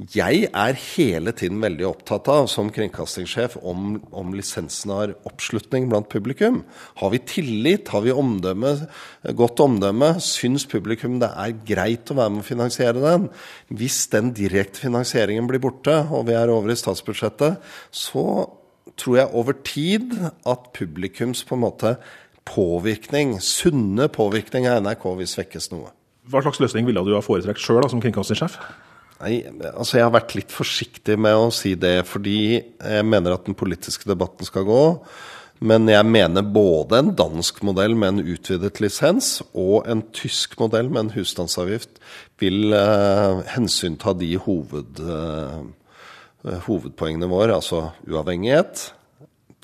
jeg 0.08 0.46
er 0.56 0.78
hele 0.80 1.32
tiden 1.36 1.58
veldig 1.60 1.84
opptatt 1.84 2.28
av, 2.32 2.46
som 2.48 2.70
kringkastingssjef, 2.72 3.58
om, 3.68 3.98
om 4.16 4.30
lisensen 4.32 4.92
har 4.94 5.12
oppslutning 5.28 5.90
blant 5.90 6.08
publikum. 6.08 6.62
Har 7.02 7.12
vi 7.12 7.20
tillit? 7.28 7.90
Har 7.92 8.06
vi 8.06 8.14
omdømme, 8.14 8.72
godt 9.36 9.60
omdømme? 9.60 10.14
Syns 10.24 10.64
publikum 10.70 11.18
det 11.20 11.28
er 11.28 11.58
greit 11.68 12.08
å 12.08 12.16
være 12.16 12.32
med 12.32 12.44
å 12.44 12.48
finansiere 12.48 13.04
den? 13.04 13.28
Hvis 13.68 14.06
den 14.14 14.32
direkte 14.36 14.86
finansieringen 14.86 15.50
blir 15.50 15.60
borte, 15.60 15.98
og 16.08 16.30
vi 16.30 16.38
er 16.38 16.52
over 16.54 16.72
i 16.72 16.80
statsbudsjettet, 16.80 17.60
så 17.92 18.26
tror 18.96 19.20
jeg 19.20 19.34
over 19.36 19.60
tid 19.68 20.16
at 20.48 20.70
publikums 20.76 21.44
på 21.44 21.58
en 21.58 21.66
måte 21.68 21.96
påvirkning, 22.48 23.36
sunne 23.44 24.08
påvirkning 24.08 24.64
av 24.70 24.80
NRK 24.86 25.10
vil 25.20 25.28
svekkes 25.28 25.74
noe. 25.74 25.92
Hva 26.30 26.40
slags 26.40 26.62
løsning 26.62 26.88
ville 26.88 27.04
du 27.04 27.12
ha 27.12 27.24
foretrekt 27.24 27.60
sjøl 27.60 27.84
som 27.90 28.00
kringkastingssjef? 28.00 28.56
Nei, 29.20 29.42
altså 29.74 29.98
Jeg 29.98 30.06
har 30.06 30.14
vært 30.14 30.36
litt 30.38 30.52
forsiktig 30.54 31.18
med 31.20 31.36
å 31.36 31.50
si 31.52 31.74
det, 31.76 32.00
fordi 32.08 32.40
jeg 32.56 33.04
mener 33.04 33.36
at 33.36 33.44
den 33.44 33.58
politiske 33.58 34.08
debatten 34.08 34.48
skal 34.48 34.64
gå. 34.68 34.84
Men 35.60 35.84
jeg 35.92 36.06
mener 36.08 36.46
både 36.48 37.02
en 37.02 37.10
dansk 37.12 37.58
modell 37.68 37.92
med 37.92 38.14
en 38.14 38.30
utvidet 38.32 38.78
lisens 38.80 39.42
og 39.52 39.84
en 39.92 40.00
tysk 40.16 40.56
modell 40.62 40.88
med 40.88 41.02
en 41.02 41.12
husstandsavgift 41.18 42.00
vil 42.40 42.72
eh, 42.72 43.42
hensynta 43.52 44.14
de 44.16 44.30
hoved, 44.40 45.02
eh, 45.04 46.56
hovedpoengene 46.64 47.28
våre, 47.28 47.58
altså 47.58 47.90
uavhengighet, 48.08 48.86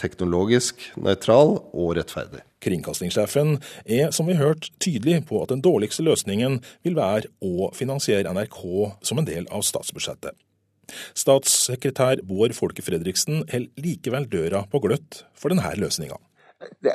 teknologisk 0.00 0.82
nøytral 1.00 1.56
og 1.72 1.96
rettferdig. 1.98 2.42
Kringkastingssjefen 2.64 3.56
er, 3.84 4.10
som 4.14 4.28
vi 4.28 4.38
hørt, 4.38 4.70
tydelig 4.82 5.22
på 5.28 5.42
at 5.42 5.52
den 5.52 5.62
dårligste 5.64 6.04
løsningen 6.06 6.58
vil 6.86 6.96
være 6.98 7.30
å 7.44 7.70
finansiere 7.76 8.32
NRK 8.32 8.60
som 9.06 9.20
en 9.20 9.28
del 9.28 9.48
av 9.54 9.64
statsbudsjettet. 9.66 10.36
Statssekretær 11.18 12.22
Bård 12.26 12.54
Folke 12.56 12.84
Fredriksen 12.84 13.42
holder 13.50 13.82
likevel 13.82 14.28
døra 14.30 14.62
på 14.70 14.80
gløtt 14.84 15.24
for 15.34 15.52
denne 15.52 15.74
løsninga. 15.80 16.18
Det, 16.80 16.94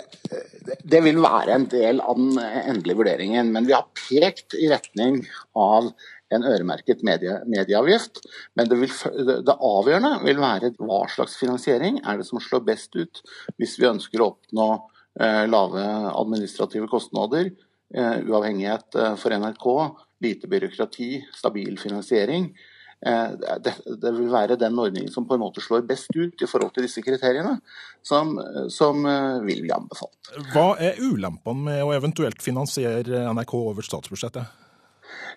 det, 0.83 1.01
vil 1.05 1.19
være 1.21 1.53
en 1.53 1.67
del 1.69 1.99
av 2.01 2.17
den 2.17 2.39
endelige 2.41 2.97
vurderingen, 2.97 3.51
men 3.53 3.67
vi 3.67 3.75
har 3.75 3.85
pekt 4.07 4.55
i 4.57 4.71
retning 4.71 5.21
av 5.53 5.91
en 6.31 6.45
øremerket 6.47 7.03
medie, 7.07 7.39
medieavgift. 7.49 8.23
Men 8.55 8.69
det, 8.71 8.79
vil, 8.81 8.93
det, 9.45 9.57
avgjørende 9.57 10.13
vil 10.23 10.39
være 10.41 10.73
hva 10.79 11.03
slags 11.11 11.35
finansiering 11.41 11.99
er 12.05 12.21
det 12.21 12.29
som 12.29 12.41
slår 12.43 12.65
best 12.71 12.95
ut 12.95 13.23
hvis 13.59 13.77
vi 13.81 13.89
ønsker 13.91 14.23
å 14.23 14.33
oppnå 14.33 14.69
Eh, 15.19 15.47
lave 15.47 15.81
administrative 16.21 16.87
kostnader, 16.87 17.49
eh, 17.93 18.19
uavhengighet 18.19 18.95
eh, 18.95 19.15
for 19.15 19.31
NRK, 19.31 19.95
lite 20.19 20.47
byråkrati, 20.47 21.25
stabil 21.33 21.79
finansiering. 21.79 22.53
Det, 23.01 23.71
det, 23.97 24.11
vil 24.13 24.27
være 24.29 24.59
den 24.61 24.75
ordningen 24.77 25.09
som 25.09 25.25
på 25.25 25.33
en 25.33 25.41
måte 25.41 25.57
slår 25.65 25.87
best 25.89 26.11
ut 26.13 26.43
i 26.45 26.45
forhold 26.45 26.69
til 26.75 26.85
disse 26.85 27.01
kriteriene, 27.01 27.55
som, 28.05 28.35
som 28.69 29.01
vil 29.41 29.63
bli 29.65 29.71
anbefalt. 29.73 30.29
Hva 30.53 30.75
er 30.77 31.01
ulempene 31.01 31.65
med 31.65 31.81
å 31.81 31.95
eventuelt 31.95 32.45
finansiere 32.45 33.23
NRK 33.33 33.55
over 33.57 33.87
statsbudsjettet? 33.89 34.60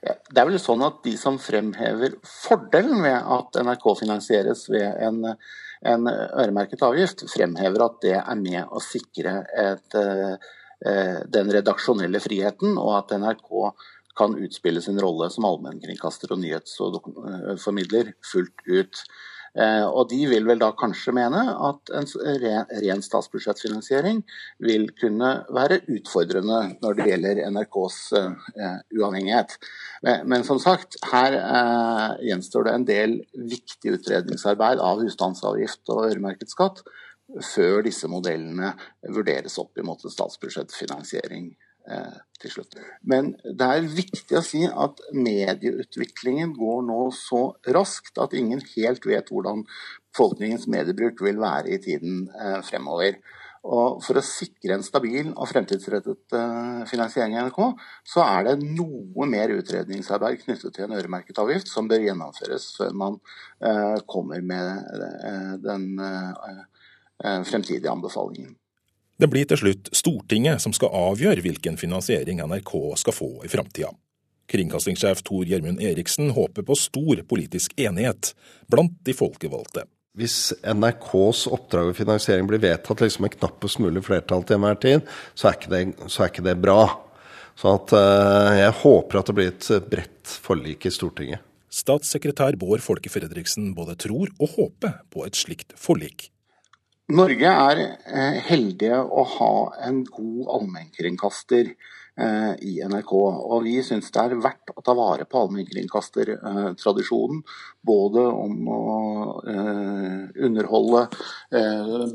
Det 0.04 0.40
er 0.40 0.49
vel 0.49 0.61
sånn 0.61 0.83
at 0.85 0.99
De 1.07 1.14
som 1.16 1.38
fremhever 1.40 2.19
fordelen 2.28 3.00
ved 3.02 3.16
at 3.16 3.61
NRK 3.64 3.87
finansieres 4.02 4.66
ved 4.73 4.90
en 5.07 5.37
en 5.85 6.09
øremerket 6.09 6.83
avgift, 6.85 7.25
fremhever 7.31 7.85
at 7.85 7.99
det 8.04 8.14
er 8.16 8.38
med 8.40 8.73
å 8.73 8.81
sikre 8.83 9.43
et, 9.61 9.97
eh, 10.00 11.21
den 11.37 11.52
redaksjonelle 11.52 12.21
friheten, 12.25 12.78
og 12.81 12.95
at 12.99 13.14
NRK 13.19 13.75
kan 14.16 14.37
utspille 14.38 14.81
sin 14.83 15.00
rolle 15.00 15.28
som 15.31 15.47
allmennkringkaster 15.49 16.33
og 16.33 16.40
nyhetsformidler 16.43 18.14
fullt 18.25 18.66
ut. 18.69 19.02
Eh, 19.54 19.84
og 19.87 20.08
De 20.11 20.18
vil 20.26 20.46
vel 20.49 20.58
da 20.58 20.73
kanskje 20.75 21.14
mene 21.14 21.42
at 21.68 21.92
en 21.94 22.08
ren 22.82 23.02
statsbudsjettfinansiering 23.06 24.23
vil 24.66 24.88
kunne 24.99 25.30
være 25.54 25.80
utfordrende 25.94 26.61
når 26.82 26.99
det 26.99 27.08
gjelder 27.12 27.42
NRKs 27.54 27.99
eh, 28.18 28.78
uavhengighet. 28.99 29.56
Men 30.26 30.44
som 30.46 30.58
sagt, 30.62 30.99
her 31.12 31.38
eh, 31.38 32.26
gjenstår 32.30 32.66
det 32.66 32.75
en 32.75 32.88
del 32.88 33.16
viktig 33.54 33.99
utredningsarbeid 34.00 34.82
av 34.82 35.04
husstandsavgift 35.04 35.94
og 35.94 36.08
øremerket 36.11 36.50
skatt 36.52 36.82
før 37.54 37.80
disse 37.87 38.08
modellene 38.11 38.75
vurderes 39.14 39.56
opp 39.62 39.78
imot 39.80 40.04
en 40.04 40.12
statsbudsjettfinansiering 40.12 41.54
til 42.44 42.52
slutt. 42.52 42.76
Men 43.04 43.32
det 43.44 43.68
er 43.68 43.86
viktig 43.88 44.38
å 44.38 44.44
si 44.44 44.64
at 44.68 45.00
medieutviklingen 45.14 46.54
går 46.56 46.82
nå 46.88 47.00
så 47.16 47.46
raskt 47.76 48.20
at 48.22 48.36
ingen 48.36 48.62
helt 48.74 49.06
vet 49.08 49.32
hvordan 49.32 49.64
befolkningens 50.14 50.68
mediebruk 50.70 51.24
vil 51.26 51.40
være 51.42 51.74
i 51.74 51.80
tiden 51.82 52.28
eh, 52.34 52.60
fremover. 52.66 53.18
Og 53.64 54.02
For 54.04 54.20
å 54.20 54.24
sikre 54.24 54.76
en 54.76 54.84
stabil 54.84 55.30
og 55.32 55.48
fremtidsrettet 55.48 56.36
eh, 56.36 56.82
finansiering 56.90 57.36
i 57.36 57.44
NRK, 57.46 57.60
så 58.12 58.24
er 58.26 58.50
det 58.50 58.58
noe 58.64 59.28
mer 59.30 59.54
utredningsarbeid 59.56 60.42
knyttet 60.44 60.76
til 60.76 60.86
en 60.86 60.98
øremerket 60.98 61.40
avgift 61.40 61.72
som 61.72 61.88
bør 61.88 62.04
gjennomføres 62.04 62.74
før 62.78 62.98
man 63.04 63.20
kommer 64.10 64.42
med 64.44 65.62
den 65.64 65.86
fremtidige 67.46 67.88
anbefalingen. 67.88 68.52
Det 69.16 69.28
blir 69.30 69.47
til 69.47 69.61
slutt 69.61 69.92
Stortinget 69.94 70.62
som 70.64 70.75
skal 70.75 70.90
avgjøre 70.90 71.44
hvilken 71.44 71.76
finansiering 71.78 72.40
NRK 72.42 72.73
skal 72.99 73.14
få 73.14 73.30
i 73.47 73.50
framtida. 73.50 73.92
Kringkastingssjef 74.50 75.23
Tor 75.25 75.47
Gjermund 75.49 75.80
Eriksen 75.83 76.33
håper 76.35 76.66
på 76.66 76.76
stor 76.76 77.23
politisk 77.28 77.76
enighet 77.80 78.35
blant 78.71 78.97
de 79.06 79.14
folkevalgte. 79.16 79.87
Hvis 80.18 80.52
NRKs 80.62 81.47
oppdrag 81.50 81.90
og 81.90 81.97
finansiering 81.99 82.47
blir 82.50 82.62
vedtatt 82.62 83.00
liksom 83.02 83.25
med 83.26 83.35
knappest 83.38 83.80
mulig 83.83 84.04
flertall 84.06 84.44
til 84.47 84.59
enhver 84.59 84.78
tid, 84.83 85.09
så 85.35 85.50
er 85.50 85.56
ikke 85.59 85.73
det, 85.73 85.80
er 86.04 86.30
ikke 86.30 86.47
det 86.47 86.59
bra. 86.62 86.83
Så 87.59 87.73
at, 87.78 87.94
uh, 87.94 88.50
jeg 88.59 88.76
håper 88.83 89.21
at 89.21 89.30
det 89.30 89.38
blir 89.38 89.50
et 89.50 89.90
bredt 89.90 90.37
forlik 90.44 90.87
i 90.87 90.94
Stortinget. 90.94 91.42
Statssekretær 91.75 92.54
Bård 92.59 92.83
Folke 92.83 93.11
Fredriksen 93.11 93.73
både 93.75 93.97
tror 93.99 94.30
og 94.38 94.54
håper 94.59 95.00
på 95.11 95.26
et 95.26 95.38
slikt 95.38 95.75
forlik. 95.78 96.28
Norge 97.12 97.44
er 97.44 97.80
eh, 97.84 98.38
heldige 98.46 98.96
å 98.96 99.26
ha 99.34 99.76
en 99.84 99.99
god 100.08 100.46
allmennkringkaster 100.56 101.68
eh, 101.68 102.54
i 102.64 102.80
NRK. 102.80 103.12
Og 103.12 103.61
vi 103.66 103.75
syns 103.84 104.08
det 104.14 104.23
er 104.23 104.40
verdt 104.40 104.73
å 104.73 104.80
ta 104.80 104.94
vare 104.96 105.26
på 105.28 105.42
allmennkringkastertradisjonen. 105.42 107.42
Både 107.84 108.25
om 108.25 108.56
å 108.73 108.80
eh, 109.52 110.32
underholde, 110.49 111.04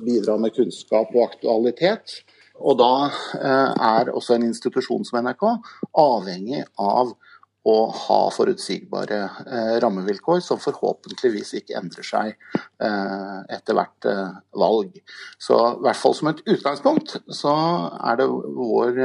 bidra 0.01 0.41
med 0.41 0.58
kunnskap 0.58 1.13
og 1.13 1.22
aktualitet. 1.27 2.25
Og 2.60 2.75
da 2.81 3.08
er 3.39 4.10
også 4.12 4.36
en 4.36 4.43
institusjon 4.50 5.05
som 5.08 5.22
NRK 5.22 5.46
avhengig 6.01 6.65
av 6.81 7.13
å 7.69 7.75
ha 8.05 8.19
forutsigbare 8.33 9.19
eh, 9.45 9.75
rammevilkår, 9.83 10.41
som 10.45 10.61
forhåpentligvis 10.61 11.53
ikke 11.59 11.77
endrer 11.79 12.05
seg 12.05 12.33
eh, 12.33 13.39
etter 13.55 13.77
hvert 13.77 14.09
eh, 14.09 14.35
valg. 14.59 14.99
Så 15.41 15.57
i 15.75 15.85
hvert 15.85 15.99
fall 15.99 16.17
som 16.17 16.31
et 16.31 16.43
utgangspunkt 16.45 17.17
så 17.35 17.55
er 17.99 18.21
det 18.21 18.27
vår, 18.29 19.01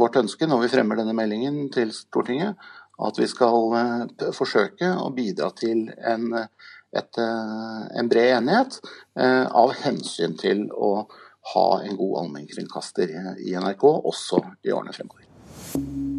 vårt 0.00 0.16
ønske 0.16 0.48
når 0.48 0.64
vi 0.64 0.70
fremmer 0.72 1.00
denne 1.00 1.16
meldingen 1.16 1.66
til 1.74 1.92
Stortinget, 1.92 2.56
at 3.00 3.16
vi 3.16 3.28
skal 3.28 4.18
forsøke 4.36 4.90
å 5.00 5.08
bidra 5.16 5.48
til 5.56 5.86
en, 5.96 6.34
et, 6.36 7.20
en 7.20 8.10
bred 8.12 8.34
enighet 8.40 8.76
av 9.16 9.72
hensyn 9.80 10.36
til 10.40 10.66
å 10.76 10.92
ha 11.54 11.66
en 11.80 11.96
god 11.96 12.20
allmennkringkaster 12.26 13.16
i 13.40 13.56
NRK 13.56 13.88
også 13.88 14.44
i 14.68 14.76
årene 14.76 14.96
fremover. 14.96 16.09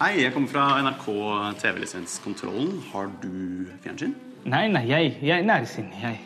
Hei, 0.00 0.14
jeg 0.22 0.32
kommer 0.32 0.48
fra 0.48 0.62
NRK 0.80 1.02
TV-lisenskontrollen. 1.60 2.70
Har 2.88 3.10
du 3.20 3.66
fjernsyn? 3.84 4.14
Nei, 4.48 4.62
nei, 4.72 4.80
jeg, 4.88 5.10
jeg 5.20 5.44
er 5.44 5.66
sin. 5.68 5.90
Jeg, 6.00 6.16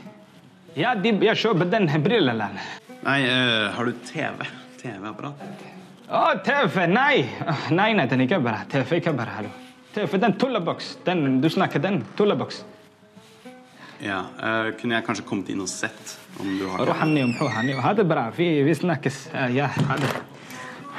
ja, 0.78 0.93
de, 0.95 1.11
jeg 1.26 1.40
kjøper 1.40 1.66
den 1.73 1.90
brillene. 2.04 2.47
Nei, 3.00 3.16
uh, 3.26 3.73
har 3.75 3.90
du 3.90 4.04
TV? 4.07 4.47
TV-apparat? 4.78 5.43
Å, 6.07 6.21
TV? 6.47 6.78
Nei. 6.93 7.25
Nei, 7.75 7.88
nei, 7.99 8.04
den 8.12 8.23
ikke 8.28 8.38
bare 8.45 8.62
TV. 8.71 9.00
ikke 9.00 9.16
bare, 9.19 9.35
hallo. 9.40 9.50
TV, 9.97 10.14
den 10.23 10.38
tulleboks. 10.38 10.93
Den, 11.11 11.26
du 11.43 11.50
snakker 11.50 11.83
den 11.83 12.04
tulleboks. 12.14 12.62
Ja, 14.04 14.21
uh, 14.38 14.71
Kunne 14.78 15.00
jeg 15.00 15.09
kanskje 15.11 15.26
kommet 15.26 15.50
inn 15.50 15.66
og 15.66 15.73
sett 15.75 16.14
om 16.38 16.54
du 16.61 16.69
har 16.71 16.87
det? 16.87 17.75
Ha 17.83 17.93
det 17.99 18.07
bra. 18.07 18.28
Vi, 18.38 18.52
vi 18.71 18.78
snakkes. 18.85 19.21
Ja, 19.59 19.73
ha 19.90 19.99
det. 19.99 20.14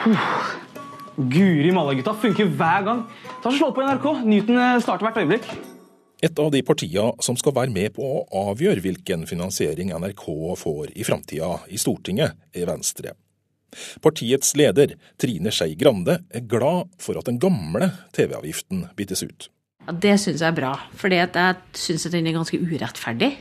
Uh. 0.04 0.65
Guri 1.16 1.72
malla, 1.72 1.94
gutta. 1.96 2.14
Funker 2.20 2.50
hver 2.60 2.84
gang. 2.84 3.06
Ta 3.44 3.52
Slå 3.52 3.72
på 3.72 3.84
NRK. 3.86 4.08
Newton 4.28 4.60
starter 4.84 5.08
hvert 5.08 5.22
øyeblikk. 5.24 5.48
Et 6.24 6.40
av 6.40 6.50
de 6.52 6.62
partiene 6.66 7.14
som 7.24 7.38
skal 7.40 7.54
være 7.56 7.74
med 7.76 7.94
på 7.96 8.04
å 8.04 8.24
avgjøre 8.50 8.84
hvilken 8.84 9.26
finansiering 9.30 9.92
NRK 9.96 10.26
får 10.60 10.94
i 10.96 11.06
framtida 11.08 11.52
i 11.70 11.80
Stortinget, 11.80 12.38
er 12.56 12.68
Venstre. 12.70 13.14
Partiets 14.04 14.54
leder, 14.56 14.96
Trine 15.20 15.52
Skei 15.52 15.76
Grande, 15.80 16.22
er 16.32 16.48
glad 16.48 16.94
for 17.04 17.20
at 17.20 17.28
den 17.28 17.40
gamle 17.44 17.92
TV-avgiften 18.16 18.88
byttes 18.96 19.26
ut. 19.28 19.50
Ja, 19.86 19.94
Det 19.94 20.16
syns 20.18 20.42
jeg 20.42 20.50
er 20.50 20.58
bra, 20.58 20.74
for 20.96 21.14
jeg 21.14 21.30
syns 21.76 22.08
den 22.10 22.28
er 22.28 22.40
ganske 22.40 22.58
urettferdig. 22.58 23.36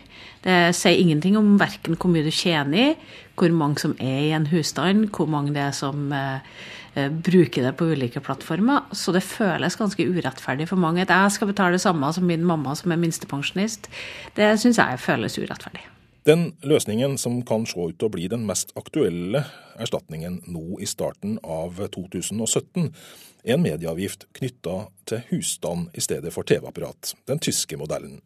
Det 0.45 0.75
sier 0.77 1.01
ingenting 1.01 1.39
om 1.39 1.55
verken 1.57 1.97
hvor 1.97 2.11
mye 2.13 2.27
du 2.27 2.35
tjener 2.35 2.91
i, 2.91 2.97
hvor 3.39 3.55
mange 3.55 3.81
som 3.81 3.95
er 3.97 4.19
i 4.27 4.35
en 4.37 4.51
husstand, 4.51 5.09
hvor 5.15 5.31
mange 5.31 5.55
det 5.55 5.63
er 5.71 5.73
som 5.73 6.13
Eh, 6.13 6.41
bruker 6.95 7.67
det 7.67 7.73
på 7.79 7.89
ulike 7.91 8.23
plattformer. 8.25 8.87
Så 8.93 9.13
det 9.15 9.25
føles 9.27 9.79
ganske 9.81 10.07
urettferdig 10.07 10.69
for 10.71 10.81
mange 10.81 11.03
at 11.03 11.13
jeg 11.13 11.35
skal 11.37 11.51
betale 11.51 11.79
det 11.79 11.83
samme 11.85 12.13
som 12.15 12.27
min 12.29 12.47
mamma 12.47 12.77
som 12.79 12.95
er 12.95 13.01
minstepensjonist. 13.03 13.91
Det 14.37 14.55
syns 14.63 14.79
jeg 14.79 15.03
føles 15.03 15.39
urettferdig. 15.39 15.83
Den 16.25 16.55
løsningen 16.65 17.19
som 17.21 17.43
kan 17.45 17.67
se 17.69 17.77
ut 17.77 17.99
til 18.01 18.09
å 18.09 18.15
bli 18.15 18.31
den 18.33 18.47
mest 18.49 18.71
aktuelle 18.81 19.43
erstatningen 19.77 20.39
nå 20.49 20.79
i 20.81 20.87
starten 20.89 21.37
av 21.45 21.83
2017, 21.93 22.89
er 23.45 23.59
en 23.59 23.65
medieavgift 23.65 24.25
knytta 24.39 24.87
til 25.11 25.21
husstand 25.29 25.91
i 25.93 26.01
stedet 26.01 26.33
for 26.33 26.49
TV-apparat, 26.49 27.13
den 27.29 27.43
tyske 27.45 27.77
modellen. 27.77 28.23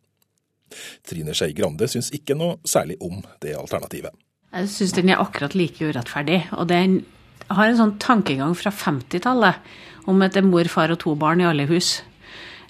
Trine 1.09 1.35
Skei 1.35 1.57
Grande 1.57 1.88
syns 1.90 2.12
ikke 2.14 2.37
noe 2.38 2.61
særlig 2.68 3.00
om 3.02 3.22
det 3.42 3.57
alternativet. 3.59 4.14
Jeg 4.52 4.70
syns 4.72 4.94
den 4.96 5.11
er 5.12 5.20
akkurat 5.20 5.57
like 5.59 5.85
urettferdig. 5.85 6.42
Og 6.57 6.68
den 6.70 7.00
har 7.48 7.68
en 7.68 7.78
sånn 7.78 7.96
tankegang 8.02 8.54
fra 8.58 8.72
50-tallet 8.74 10.08
om 10.08 10.22
at 10.24 10.34
det 10.34 10.42
er 10.42 10.48
mor, 10.48 10.68
far 10.72 10.92
og 10.92 11.00
to 11.02 11.14
barn 11.18 11.42
i 11.42 11.48
alle 11.48 11.66
hus. 11.68 11.98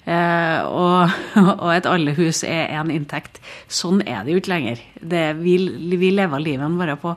Eh, 0.09 0.61
og, 0.65 1.11
og, 1.61 1.67
at 1.73 1.87
alle 1.89 2.15
hus 2.17 2.41
er 2.47 2.71
én 2.73 2.91
inntekt. 2.93 3.39
Sånn 3.67 4.01
er 4.07 4.23
det 4.25 4.33
jo 4.33 4.41
ikke 4.41 4.53
lenger. 4.53 4.81
Det, 4.99 5.23
vi, 5.39 5.57
vi, 5.99 6.11
lever 6.15 6.43
livet 6.43 6.77
vårt 6.79 7.01
på 7.03 7.13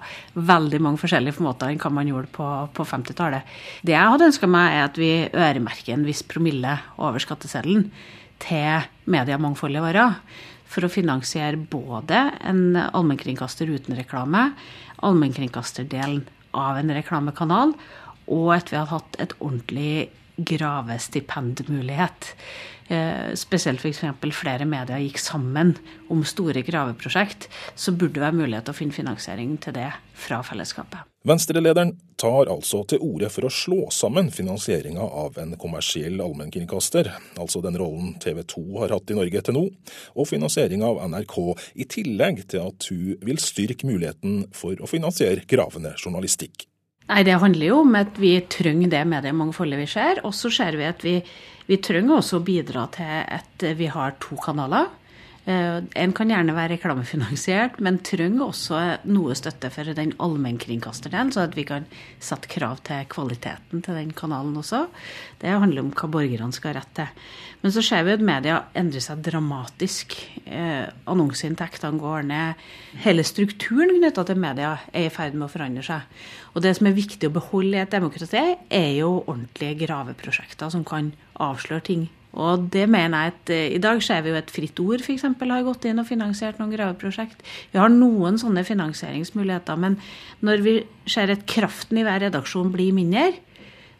veldig 0.50 0.82
mange 0.82 1.00
forskjellige 1.00 1.44
måter 1.44 1.72
enn 1.72 1.80
hva 1.82 1.92
man 1.94 2.10
gjorde 2.10 2.32
på, 2.34 2.48
på 2.76 2.86
50-tallet. 2.88 3.54
Det 3.86 3.96
jeg 3.96 4.14
hadde 4.14 4.30
ønska 4.32 4.50
meg, 4.50 4.76
er 4.76 4.88
at 4.90 5.00
vi 5.00 5.12
øremerker 5.30 5.96
en 5.96 6.08
viss 6.08 6.24
promille 6.26 6.76
over 6.98 7.22
skatteseddelen 7.22 7.88
til 8.42 8.90
mediemangfoldet 9.10 9.84
vårt. 9.84 10.20
For 10.72 10.86
å 10.86 10.92
finansiere 10.92 11.60
både 11.60 12.18
en 12.48 12.78
allmennkringkaster 12.82 13.68
uten 13.68 13.98
reklame, 13.98 14.50
allmennkringkasterdelen 15.04 16.22
av 16.56 16.78
en 16.80 16.92
reklamekanal, 16.94 17.74
og 18.32 18.52
at 18.54 18.70
vi 18.70 18.78
hadde 18.78 18.94
hatt 18.94 19.18
et 19.22 19.34
ordentlig 19.40 20.10
gravestipendmulighet. 20.36 22.34
Eh, 22.92 23.34
spesielt 23.34 23.80
f.eks. 23.80 24.02
flere 24.36 24.66
medier 24.68 25.00
gikk 25.00 25.20
sammen 25.22 25.76
om 26.12 26.24
store 26.26 26.64
graveprosjekt, 26.66 27.46
så 27.74 27.94
burde 27.94 28.18
det 28.18 28.24
være 28.24 28.36
mulighet 28.40 28.66
til 28.66 28.74
å 28.74 28.76
finne 28.76 28.96
finansiering 28.96 29.54
til 29.62 29.76
det 29.76 29.88
fra 30.18 30.42
fellesskapet. 30.44 31.06
Venstre-lederen 31.24 31.94
tar 32.18 32.50
altså 32.50 32.82
til 32.90 33.00
orde 33.06 33.30
for 33.30 33.46
å 33.46 33.52
slå 33.54 33.86
sammen 33.94 34.32
finansieringa 34.34 35.04
av 35.06 35.38
en 35.38 35.54
kommersiell 35.60 36.18
allmennkringkaster, 36.20 37.12
altså 37.38 37.62
den 37.62 37.78
rollen 37.78 38.16
TV 38.22 38.42
2 38.50 38.64
har 38.82 38.96
hatt 38.96 39.14
i 39.14 39.18
Norge 39.20 39.44
til 39.46 39.56
nå, 39.56 39.64
og 40.18 40.28
finansieringa 40.28 40.90
av 40.90 41.00
NRK, 41.14 41.38
i 41.78 41.86
tillegg 41.86 42.42
til 42.50 42.66
at 42.66 42.90
hun 42.90 43.14
vil 43.22 43.40
styrke 43.40 43.88
muligheten 43.88 44.50
for 44.58 44.82
å 44.82 44.90
finansiere 44.90 45.46
gravende 45.48 45.94
journalistikk. 46.02 46.66
Nei, 47.10 47.22
Det 47.26 47.38
handler 47.42 47.66
jo 47.66 47.80
om 47.82 47.94
at 47.98 48.18
vi 48.20 48.36
trenger 48.50 48.90
det 48.92 49.02
mediemangfoldet 49.10 49.80
vi 49.80 49.88
ser. 49.90 50.22
Og 50.26 50.34
så 50.34 50.50
ser 50.54 50.78
vi 50.78 50.86
at 50.86 51.02
vi, 51.04 51.16
vi 51.66 51.78
trenger 51.82 52.18
også 52.18 52.40
å 52.40 52.46
bidra 52.46 52.86
til 52.94 53.14
at 53.38 53.66
vi 53.78 53.90
har 53.90 54.18
to 54.22 54.38
kanaler. 54.42 54.90
Eh, 55.42 55.78
en 55.98 56.12
kan 56.14 56.30
gjerne 56.30 56.54
være 56.54 56.76
reklamefinansiert, 56.76 57.80
men 57.82 57.98
trenger 58.06 58.44
også 58.44 58.80
noe 59.10 59.34
støtte 59.34 59.72
for 59.74 59.90
den 59.98 60.12
allmennkringkasterdelen, 60.22 61.32
så 61.34 61.48
at 61.48 61.56
vi 61.58 61.64
kan 61.66 61.88
sette 62.22 62.50
krav 62.52 62.78
til 62.86 63.08
kvaliteten 63.10 63.82
til 63.82 63.98
den 63.98 64.12
kanalen 64.14 64.54
også. 64.60 64.84
Det 65.42 65.50
handler 65.50 65.82
om 65.82 65.90
hva 65.98 66.10
borgerne 66.14 66.54
skal 66.54 66.70
ha 66.70 66.78
rett 66.78 66.94
til. 66.94 67.26
Men 67.64 67.74
så 67.74 67.82
ser 67.82 68.06
vi 68.06 68.14
at 68.14 68.22
media 68.22 68.60
endrer 68.78 69.02
seg 69.02 69.26
dramatisk. 69.26 70.14
Eh, 70.46 70.86
annonseinntektene 71.10 71.98
går 71.98 72.30
ned. 72.30 72.64
Hele 73.02 73.26
strukturen 73.26 73.96
knytta 73.98 74.22
til 74.28 74.38
media 74.38 74.76
er 74.94 75.10
i 75.10 75.12
ferd 75.14 75.34
med 75.34 75.48
å 75.48 75.52
forandre 75.56 75.82
seg. 75.90 76.24
Og 76.54 76.62
det 76.62 76.76
som 76.78 76.86
er 76.86 76.98
viktig 76.98 77.26
å 77.26 77.34
beholde 77.34 77.80
i 77.80 77.82
et 77.82 77.94
demokrati, 77.94 78.46
er 78.70 78.90
jo 78.94 79.24
ordentlige 79.24 79.88
graveprosjekter 79.88 80.70
som 80.70 80.86
kan 80.86 81.16
avsløre 81.42 81.82
ting 81.90 82.10
og 82.32 82.68
det 82.72 82.86
mener 82.88 83.26
jeg 83.26 83.32
at 83.32 83.50
eh, 83.52 83.74
I 83.76 83.80
dag 83.82 84.00
ser 84.04 84.22
vi 84.24 84.32
jo 84.32 84.38
et 84.38 84.52
Fritt 84.52 84.80
Ord 84.80 85.02
f.eks. 85.04 85.26
har 85.28 85.66
gått 85.66 85.84
inn 85.88 86.00
og 86.00 86.08
finansiert 86.08 86.60
noen 86.60 86.72
graveprosjekt. 86.72 87.42
Vi 87.74 87.80
har 87.80 87.92
noen 87.92 88.38
sånne 88.40 88.64
finansieringsmuligheter. 88.64 89.80
Men 89.80 89.98
når 90.40 90.64
vi 90.64 90.76
ser 91.04 91.32
at 91.34 91.44
kraften 91.50 92.00
i 92.00 92.06
hver 92.06 92.24
redaksjon 92.24 92.72
blir 92.72 92.94
mindre, 92.96 93.34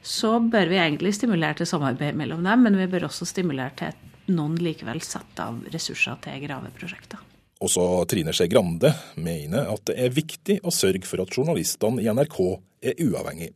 så 0.03 0.39
bør 0.41 0.73
vi 0.73 0.81
egentlig 0.81 1.13
stimulere 1.15 1.61
til 1.61 1.69
samarbeid 1.69 2.17
mellom 2.19 2.41
dem. 2.47 2.65
Men 2.65 2.81
vi 2.81 2.89
bør 2.95 3.11
også 3.11 3.29
stimulere 3.29 3.77
til 3.79 3.93
at 3.93 4.33
noen 4.33 4.57
likevel 4.63 5.03
setter 5.05 5.51
av 5.51 5.61
ressurser 5.75 6.17
til 6.25 6.41
graveprosjekter. 6.47 7.29
Også 7.63 7.85
Trine 8.11 8.33
Skei 8.35 8.49
Grande 8.51 8.91
mener 9.23 9.69
at 9.71 9.85
det 9.91 10.01
er 10.01 10.15
viktig 10.15 10.63
å 10.67 10.73
sørge 10.75 11.07
for 11.07 11.23
at 11.23 11.37
journalistene 11.37 12.03
i 12.03 12.09
NRK 12.11 12.39
er 12.83 13.05
uavhengige. 13.05 13.55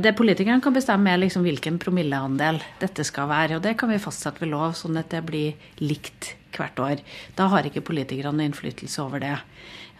Det 0.00 0.14
politikerne 0.16 0.62
kan 0.64 0.74
bestemme, 0.74 1.12
er 1.12 1.20
liksom 1.20 1.44
hvilken 1.44 1.78
promilleandel 1.82 2.60
dette 2.80 3.04
skal 3.06 3.28
være. 3.30 3.58
Og 3.58 3.64
det 3.64 3.76
kan 3.80 3.90
vi 3.92 4.00
fastsette 4.02 4.42
ved 4.42 4.52
lov, 4.54 4.74
sånn 4.78 4.98
at 5.00 5.10
det 5.12 5.22
blir 5.28 5.58
likt 5.82 6.34
hvert 6.56 6.80
år. 6.82 7.04
Da 7.38 7.48
har 7.52 7.66
ikke 7.66 7.84
politikerne 7.86 8.46
innflytelse 8.48 9.02
over 9.04 9.22
det. 9.22 9.36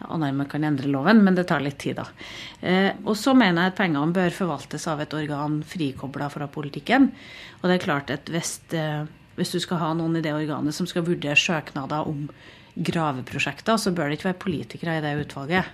Annet 0.01 0.33
man 0.33 0.49
kan 0.49 0.65
endre 0.65 0.89
loven, 0.89 1.21
men 1.23 1.37
det 1.37 1.45
tar 1.51 1.61
litt 1.61 1.77
tid, 1.81 1.99
da. 1.99 2.07
Eh, 2.65 2.89
og 3.05 3.13
så 3.19 3.35
mener 3.37 3.67
jeg 3.67 3.73
at 3.73 3.77
pengene 3.77 4.15
bør 4.15 4.33
forvaltes 4.33 4.87
av 4.89 5.03
et 5.03 5.13
organ 5.13 5.59
frikobla 5.67 6.29
fra 6.33 6.49
politikken. 6.51 7.11
Og 7.61 7.69
det 7.69 7.77
er 7.77 7.85
klart 7.85 8.13
at 8.13 8.31
hvis, 8.33 8.57
eh, 8.73 9.05
hvis 9.37 9.53
du 9.53 9.59
skal 9.61 9.81
ha 9.83 9.91
noen 9.93 10.17
i 10.17 10.25
det 10.25 10.33
organet 10.33 10.73
som 10.73 10.89
skal 10.89 11.05
vurdere 11.05 11.37
søknader 11.37 12.09
om 12.09 12.27
graveprosjekter, 12.75 13.77
så 13.77 13.93
bør 13.93 14.09
det 14.09 14.17
ikke 14.17 14.31
være 14.31 14.45
politikere 14.45 14.97
i 14.97 15.05
det 15.05 15.13
utvalget. 15.27 15.69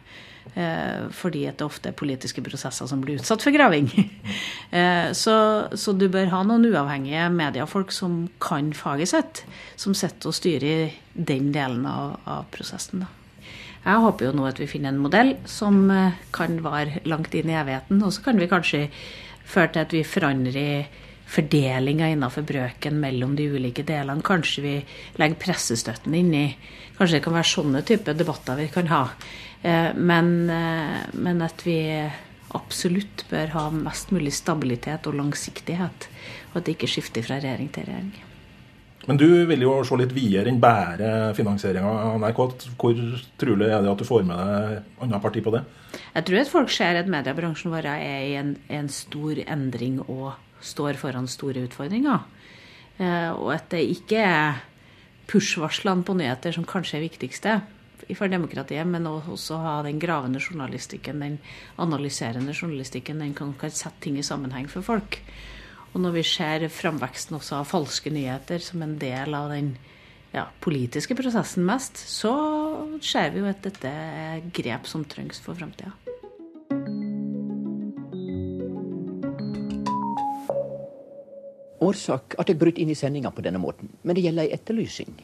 Eh, 0.56 1.10
fordi 1.14 1.44
at 1.50 1.60
det 1.60 1.66
ofte 1.68 1.92
er 1.92 1.98
politiske 1.98 2.42
prosesser 2.46 2.90
som 2.90 3.02
blir 3.04 3.20
utsatt 3.20 3.44
for 3.46 3.56
graving. 3.56 3.92
Eh, 4.68 5.14
så, 5.16 5.34
så, 5.80 5.94
du 5.96 6.10
bør 6.12 6.28
ha 6.28 6.42
noen 6.44 6.66
uavhengige 6.68 7.30
mediefolk 7.32 7.94
som 7.96 8.26
kan 8.44 8.74
faget 8.76 9.14
sitt, 9.14 9.40
som 9.80 9.96
sitter 9.96 10.28
og 10.28 10.36
styrer 10.36 10.92
den 11.16 11.54
delen 11.56 11.86
av, 11.88 12.18
av 12.28 12.50
prosessen. 12.52 13.06
Da. 13.06 13.08
Jeg 13.86 14.04
håper 14.04 14.28
jo 14.28 14.34
nå 14.36 14.50
at 14.50 14.60
vi 14.60 14.68
finner 14.68 14.92
en 14.92 15.00
modell 15.00 15.32
som 15.48 15.80
eh, 15.88 16.20
kan 16.36 16.60
vare 16.66 17.00
langt 17.08 17.32
inn 17.40 17.48
i 17.48 17.56
evigheten, 17.56 18.04
og 18.04 18.12
så 18.12 18.28
kan 18.28 18.44
vi 18.44 18.50
kanskje 18.52 18.84
føre 19.48 19.72
til 19.72 19.86
at 19.86 19.96
vi 19.96 20.04
forandrer 20.04 21.06
fordelinga 21.32 22.12
innenfor 22.12 22.44
brøken 22.48 23.00
mellom 23.00 23.40
de 23.40 23.48
ulike 23.56 23.88
delene. 23.88 24.26
Kanskje 24.28 24.66
vi 24.68 24.76
legger 25.20 25.44
pressestøtten 25.48 26.20
inn 26.20 26.36
i 26.36 26.48
Kanskje 26.98 27.20
det 27.20 27.26
kan 27.28 27.36
være 27.36 27.46
sånne 27.46 27.82
type 27.86 28.14
debatter 28.18 28.58
vi 28.58 28.72
kan 28.74 28.88
ha. 28.90 29.04
Eh, 29.62 29.93
men, 29.96 30.50
eh, 30.50 31.04
men, 31.13 31.41
at 31.41 31.65
vi 31.65 31.80
absolutt 32.58 33.26
bør 33.32 33.52
ha 33.56 33.65
mest 33.74 34.13
mulig 34.15 34.34
stabilitet 34.36 35.08
og 35.10 35.17
langsiktighet. 35.17 36.08
Og 36.52 36.62
at 36.62 36.67
det 36.67 36.78
ikke 36.78 36.91
skifter 36.91 37.26
fra 37.26 37.41
regjering 37.41 37.70
til 37.74 37.88
regjering. 37.89 38.15
Men 39.08 39.20
du 39.20 39.28
vil 39.48 39.62
jo 39.63 39.78
se 39.88 39.96
litt 39.96 40.12
videre 40.12 40.52
enn 40.52 40.60
bare 40.60 41.32
finansieringa 41.36 41.91
av 42.10 42.17
NRK. 42.20 42.41
Hvor 42.76 42.98
trolig 43.39 43.70
er 43.70 43.84
det 43.84 43.91
at 43.91 44.02
du 44.02 44.08
får 44.08 44.26
med 44.28 44.41
deg 44.41 45.06
andre 45.06 45.22
parti 45.24 45.43
på 45.43 45.54
det? 45.56 45.63
Jeg 46.15 46.28
tror 46.28 46.41
at 46.41 46.52
folk 46.52 46.74
ser 46.74 47.00
at 47.00 47.12
mediebransjen 47.12 47.72
vår 47.72 47.88
er 47.88 48.26
i 48.26 48.34
en, 48.36 48.58
en 48.67 48.89
stor 48.91 49.39
endring 49.46 50.02
og 50.10 50.34
står 50.60 51.00
foran 51.00 51.30
store 51.32 51.63
utfordringer. 51.70 52.26
Eh, 53.00 53.32
og 53.32 53.54
at 53.56 53.70
det 53.72 53.86
ikke 53.93 54.20
er 54.20 54.60
push-varslene 55.32 56.04
på 56.08 56.15
nyheter 56.17 56.56
som 56.56 56.67
kanskje 56.67 57.00
er 57.00 57.08
viktigste 57.08 57.58
for 58.15 58.32
demokratiet, 58.32 58.88
men 58.88 59.08
også 59.10 59.60
ha 59.60 59.76
den 59.84 60.00
gravende 60.00 60.39
journalistikken, 60.39 61.20
den 61.20 61.38
analyserende 61.76 62.56
journalistikken, 62.56 63.20
den 63.20 63.34
kan, 63.36 63.52
kan 63.60 63.74
sette 63.74 64.06
ting 64.06 64.20
i 64.20 64.26
sammenheng 64.26 64.70
for 64.72 64.86
folk. 64.86 65.20
Og 65.93 66.02
når 66.04 66.17
vi 66.20 66.24
ser 66.30 66.67
framveksten 66.72 67.36
også 67.39 67.60
av 67.60 67.70
falske 67.70 68.12
nyheter 68.13 68.63
som 68.63 68.84
en 68.86 68.98
del 69.02 69.36
av 69.36 69.50
den 69.52 69.74
ja, 70.32 70.46
politiske 70.62 71.15
prosessen 71.17 71.65
mest, 71.67 71.98
så 71.98 72.34
ser 73.02 73.32
vi 73.34 73.41
jo 73.41 73.50
at 73.50 73.63
dette 73.65 73.89
er 73.89 74.46
grep 74.54 74.88
som 74.88 75.06
trengs 75.10 75.41
for 75.43 75.58
framtida. 75.58 75.96
Årsak 81.88 82.36
at 82.41 82.50
jeg 82.50 82.60
brøt 82.60 82.80
inn 82.82 82.91
i 82.91 82.98
sendinga 82.98 83.32
på 83.32 83.43
denne 83.46 83.62
måten, 83.62 83.91
men 84.02 84.17
det 84.17 84.26
gjelder 84.26 84.48
ei 84.48 84.56
etterlysing. 84.56 85.17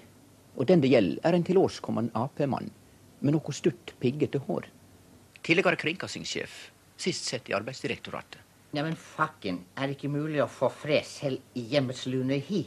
Og 0.55 0.67
den 0.69 0.83
det 0.83 0.91
gjelder, 0.93 1.19
er 1.25 1.37
en 1.37 1.45
tilårskommen 1.47 2.11
Ap-mann 2.17 2.69
med 3.23 3.35
noe 3.35 3.55
stutt, 3.55 3.95
piggete 4.01 4.41
hår. 4.47 4.67
Tidligere 5.43 5.79
kringkastingssjef, 5.79 6.55
sist 6.99 7.29
sett 7.29 7.49
i 7.49 7.55
Arbeidsdirektoratet. 7.57 8.39
Neimen, 8.73 8.93
men 8.93 8.97
fakken, 8.97 9.59
er 9.77 9.87
det 9.87 9.97
ikke 9.97 10.09
mulig 10.09 10.41
å 10.41 10.49
få 10.49 10.69
fred 10.73 11.05
selv 11.05 11.57
i 11.59 11.65
hjemmets 11.73 12.07
lune 12.09 12.39
hi? 12.41 12.63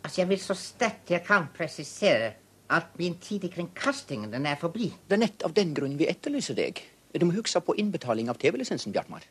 Altså, 0.00 0.22
jeg 0.22 0.30
vil 0.30 0.40
så 0.40 0.56
sterkt 0.56 1.12
jeg 1.12 1.24
kan 1.26 1.48
presisere 1.54 2.32
at 2.72 2.94
min 2.98 3.18
tid 3.22 3.44
i 3.46 3.50
kringkastingen 3.52 4.32
den 4.32 4.46
er 4.48 4.58
forbi. 4.60 4.88
Det 5.06 5.18
er 5.18 5.22
nett 5.26 5.44
av 5.46 5.54
den 5.54 5.74
grunn 5.76 5.98
vi 5.98 6.08
etterlyser 6.10 6.56
deg. 6.58 6.80
Du 7.16 7.24
må 7.28 7.36
huske 7.36 7.60
på 7.64 7.76
innbetaling 7.80 8.30
av 8.30 8.40
TV-lisensen, 8.40 8.92
Bjartmar. 8.92 9.24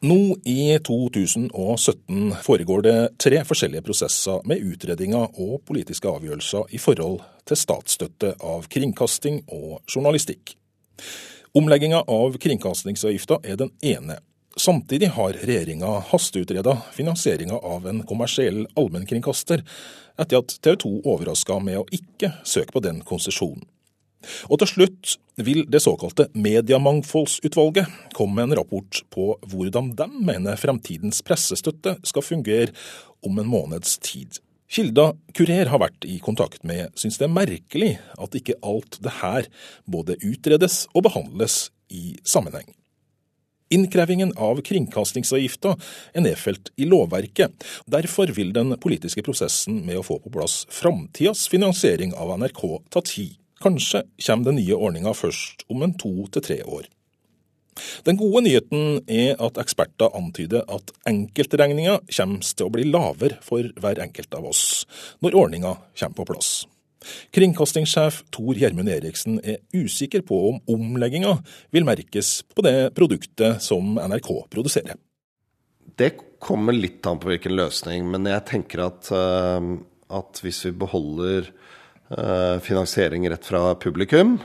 Nå 0.00 0.36
i 0.44 0.78
2017 0.78 2.34
foregår 2.42 2.82
det 2.82 3.08
tre 3.18 3.40
forskjellige 3.44 3.82
prosesser 3.82 4.44
med 4.46 4.62
utredninger 4.62 5.40
og 5.42 5.64
politiske 5.66 6.06
avgjørelser 6.06 6.70
i 6.70 6.78
forhold 6.78 7.24
til 7.50 7.58
statsstøtte 7.58 8.30
av 8.38 8.68
kringkasting 8.70 9.40
og 9.50 9.80
journalistikk. 9.90 10.52
Omlegginga 11.58 12.04
av 12.06 12.38
kringkastingsavgifta 12.38 13.40
er 13.42 13.58
den 13.58 13.72
ene. 13.82 14.20
Samtidig 14.54 15.10
har 15.16 15.34
regjeringa 15.34 15.90
hasteutreda 16.12 16.76
finansieringa 16.94 17.58
av 17.58 17.90
en 17.90 18.04
kommersiell 18.06 18.68
allmennkringkaster, 18.78 19.66
etter 20.14 20.38
at 20.44 20.54
TV 20.62 20.78
2 20.84 20.92
overraska 21.10 21.58
med 21.58 21.82
å 21.82 21.88
ikke 21.90 22.36
søke 22.46 22.76
på 22.76 22.84
den 22.86 23.02
konsesjonen. 23.02 23.66
Og 24.50 24.58
til 24.60 24.70
slutt 24.72 25.14
vil 25.38 25.62
det 25.70 25.80
såkalte 25.84 26.26
Mediemangfoldsutvalget 26.34 27.86
komme 28.16 28.40
med 28.40 28.48
en 28.48 28.58
rapport 28.60 29.02
på 29.14 29.30
hvordan 29.46 29.92
de 29.98 30.08
mener 30.30 30.58
fremtidens 30.58 31.22
pressestøtte 31.26 31.96
skal 32.06 32.26
fungere 32.26 32.74
om 33.26 33.38
en 33.38 33.50
måneds 33.50 33.98
tid. 34.02 34.40
Kilda 34.68 35.12
Kurer 35.32 35.70
har 35.70 35.80
vært 35.80 36.04
i 36.04 36.18
kontakt 36.20 36.64
med 36.66 36.92
syns 36.98 37.16
det 37.20 37.28
er 37.28 37.36
merkelig 37.36 37.94
at 38.20 38.34
ikke 38.36 38.58
alt 38.60 38.98
det 39.04 39.14
her 39.22 39.48
både 39.88 40.18
utredes 40.20 40.82
og 40.92 41.06
behandles 41.08 41.68
i 41.88 42.18
sammenheng. 42.26 42.68
Innkrevingen 43.72 44.30
av 44.40 44.60
kringkastingsavgifta 44.64 45.74
er 46.16 46.24
nedfelt 46.24 46.70
i 46.80 46.86
lovverket. 46.88 47.52
Derfor 47.88 48.32
vil 48.36 48.54
den 48.56 48.72
politiske 48.80 49.24
prosessen 49.24 49.82
med 49.84 50.00
å 50.00 50.04
få 50.04 50.16
på 50.24 50.32
plass 50.32 50.62
framtidas 50.72 51.46
finansiering 51.52 52.14
av 52.16 52.32
NRK 52.40 52.62
ta 52.92 53.04
tid. 53.04 53.36
Kanskje 53.62 54.04
kommer 54.26 54.50
den 54.50 54.60
nye 54.60 54.76
ordninga 54.76 55.12
først 55.16 55.64
om 55.72 55.82
en 55.82 55.96
to 55.98 56.12
til 56.30 56.44
tre 56.44 56.60
år. 56.62 56.86
Den 58.06 58.18
gode 58.18 58.42
nyheten 58.46 59.00
er 59.10 59.36
at 59.42 59.58
eksperter 59.60 60.14
antyder 60.18 60.64
at 60.70 60.90
enkeltregninga 61.08 61.98
kommer 62.06 62.42
til 62.42 62.66
å 62.66 62.72
bli 62.74 62.86
lavere 62.88 63.38
for 63.44 63.70
hver 63.78 64.02
enkelt 64.02 64.34
av 64.34 64.48
oss 64.50 64.64
når 65.24 65.38
ordninga 65.38 65.76
kommer 65.98 66.18
på 66.18 66.28
plass. 66.32 66.50
Kringkastingssjef 67.34 68.24
Tor 68.34 68.58
Gjermund 68.58 68.90
Eriksen 68.90 69.38
er 69.46 69.60
usikker 69.74 70.24
på 70.26 70.38
om 70.50 70.58
omlegginga 70.74 71.36
vil 71.74 71.86
merkes 71.86 72.40
på 72.54 72.64
det 72.66 72.90
produktet 72.98 73.62
som 73.62 73.98
NRK 74.02 74.32
produserer. 74.50 74.98
Det 75.98 76.12
kommer 76.42 76.74
litt 76.74 77.06
an 77.10 77.18
på 77.22 77.30
hvilken 77.30 77.54
løsning, 77.58 78.04
men 78.10 78.26
jeg 78.30 78.44
tenker 78.50 78.84
at, 78.84 79.08
uh, 79.14 79.78
at 80.14 80.42
hvis 80.42 80.64
vi 80.66 80.74
beholder 80.78 81.48
Eh, 81.48 81.67
finansiering 82.64 83.26
rett 83.30 83.44
fra 83.44 83.74
publikum, 83.74 84.38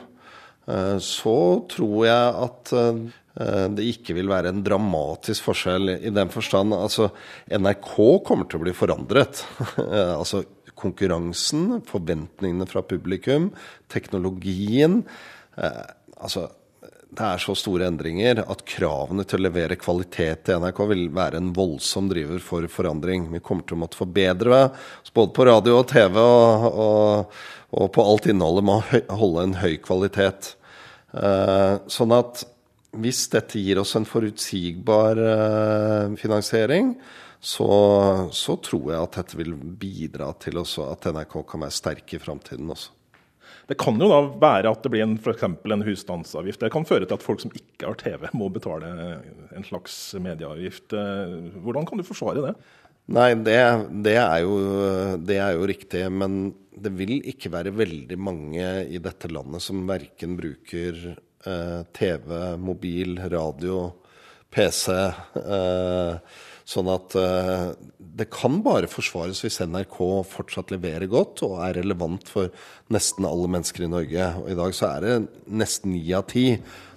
eh, 0.68 0.98
så 1.00 1.38
tror 1.72 2.00
jeg 2.08 2.34
at 2.48 2.74
eh, 2.76 3.68
det 3.74 3.86
ikke 3.90 4.18
vil 4.18 4.30
være 4.30 4.52
en 4.54 4.64
dramatisk 4.66 5.48
forskjell 5.48 5.96
i 5.96 6.12
den 6.14 6.30
forstand. 6.34 6.76
Altså, 6.76 7.08
NRK 7.50 7.96
kommer 8.28 8.50
til 8.50 8.60
å 8.60 8.66
bli 8.66 8.76
forandret. 8.78 9.46
altså 10.20 10.44
konkurransen, 10.78 11.80
forventningene 11.88 12.68
fra 12.68 12.84
publikum, 12.86 13.52
teknologien. 13.94 15.00
altså 16.18 16.48
det 17.14 17.26
er 17.26 17.42
så 17.42 17.54
store 17.58 17.88
endringer 17.90 18.42
at 18.42 18.64
kravene 18.68 19.26
til 19.28 19.42
å 19.42 19.46
levere 19.46 19.78
kvalitet 19.80 20.48
til 20.48 20.64
NRK 20.64 20.80
vil 20.90 21.04
være 21.14 21.40
en 21.42 21.52
voldsom 21.56 22.08
driver 22.10 22.42
for 22.42 22.66
forandring. 22.72 23.28
Vi 23.34 23.42
kommer 23.44 23.68
til 23.68 23.78
å 23.78 23.84
måtte 23.84 24.00
forbedre 24.00 24.64
oss 25.04 25.14
både 25.14 25.36
på 25.36 25.46
radio 25.50 25.78
og 25.82 25.88
TV 25.92 26.18
og, 26.22 26.66
og, 26.72 27.36
og 27.78 27.92
på 27.94 28.06
alt 28.08 28.30
innholdet 28.34 29.04
å 29.04 29.20
holde 29.20 29.46
en 29.46 29.60
høy 29.62 29.76
kvalitet. 29.86 30.56
Eh, 31.14 31.76
sånn 31.94 32.16
at 32.18 32.46
hvis 33.04 33.28
dette 33.34 33.62
gir 33.62 33.82
oss 33.82 33.94
en 33.98 34.10
forutsigbar 34.10 35.22
eh, 35.22 36.18
finansiering, 36.22 36.96
så, 37.44 37.70
så, 38.32 38.58
tror 38.64 38.94
jeg 38.94 39.04
at 39.04 39.18
dette 39.20 39.38
vil 39.38 39.54
bidra 39.58 40.32
til 40.40 40.62
at 40.64 41.10
NRK 41.12 41.42
kan 41.50 41.66
være 41.66 41.76
sterk 41.76 42.14
i 42.16 42.22
framtiden 42.22 42.72
også. 42.72 42.94
Det 43.70 43.78
kan 43.80 44.00
jo 44.02 44.10
da 44.12 44.20
være 44.42 44.72
at 44.74 44.84
det 44.84 44.92
blir 44.92 45.06
en, 45.06 45.18
for 45.24 45.40
en 45.40 45.86
husstandsavgift. 45.88 46.62
Det 46.64 46.72
kan 46.74 46.88
føre 46.88 47.08
til 47.08 47.16
at 47.16 47.26
folk 47.26 47.44
som 47.44 47.54
ikke 47.56 47.88
har 47.88 48.00
TV, 48.02 48.28
må 48.36 48.50
betale 48.52 48.90
en 49.56 49.68
slags 49.68 49.96
medieavgift. 50.20 50.96
Hvordan 51.64 51.88
kan 51.88 52.02
du 52.02 52.08
forsvare 52.08 52.44
det? 52.50 52.56
Nei, 53.12 53.34
det, 53.36 53.58
det, 54.06 54.16
er 54.16 54.44
jo, 54.46 54.54
det, 55.20 55.38
er 55.40 55.58
jo, 55.58 55.68
riktig. 55.68 56.06
Men 56.12 56.54
det 56.72 56.94
vil 56.96 57.18
ikke 57.34 57.52
være 57.54 57.76
veldig 57.76 58.20
mange 58.20 58.70
i 58.88 59.02
dette 59.04 59.32
landet 59.32 59.64
som 59.64 59.84
verken 59.90 60.38
bruker 60.40 61.02
eh, 61.12 61.82
TV, 61.96 62.32
mobil, 62.64 63.18
radio, 63.34 63.90
PC. 64.54 64.88
Eh, 65.44 66.40
Sånn 66.70 66.88
at 66.92 67.16
uh, 67.20 67.74
det 68.00 68.30
kan 68.32 68.62
bare 68.64 68.90
forsvares 68.92 69.42
hvis 69.44 69.60
NRK 69.66 70.00
fortsatt 70.30 70.72
leverer 70.72 71.10
godt 71.12 71.44
og 71.48 71.58
er 71.66 71.80
relevant 71.82 72.30
for 72.30 72.54
nesten 72.94 73.28
alle 73.28 73.50
mennesker 73.52 73.86
i 73.86 73.92
Norge. 73.92 74.30
Og 74.44 74.50
i 74.54 74.58
dag 74.60 74.78
så 74.78 74.94
er 74.94 75.06
det 75.06 75.16
nesten 75.64 75.96
ni 75.96 76.06
av 76.16 76.28
ti 76.32 76.48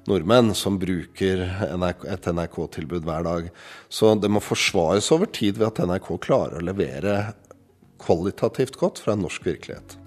nordmenn 0.06 0.52
som 0.54 0.78
bruker 0.78 1.42
et 1.42 2.30
NRK-tilbud 2.30 3.06
hver 3.08 3.26
dag. 3.26 3.50
Så 3.88 4.14
det 4.20 4.30
må 4.30 4.44
forsvares 4.44 5.10
over 5.14 5.30
tid 5.34 5.58
ved 5.58 5.72
at 5.72 5.82
NRK 5.82 6.12
klarer 6.22 6.60
å 6.60 6.66
levere 6.68 7.18
kvalitativt 8.02 8.78
godt 8.78 9.02
fra 9.02 9.16
en 9.16 9.24
norsk 9.26 9.48
virkelighet. 9.48 9.98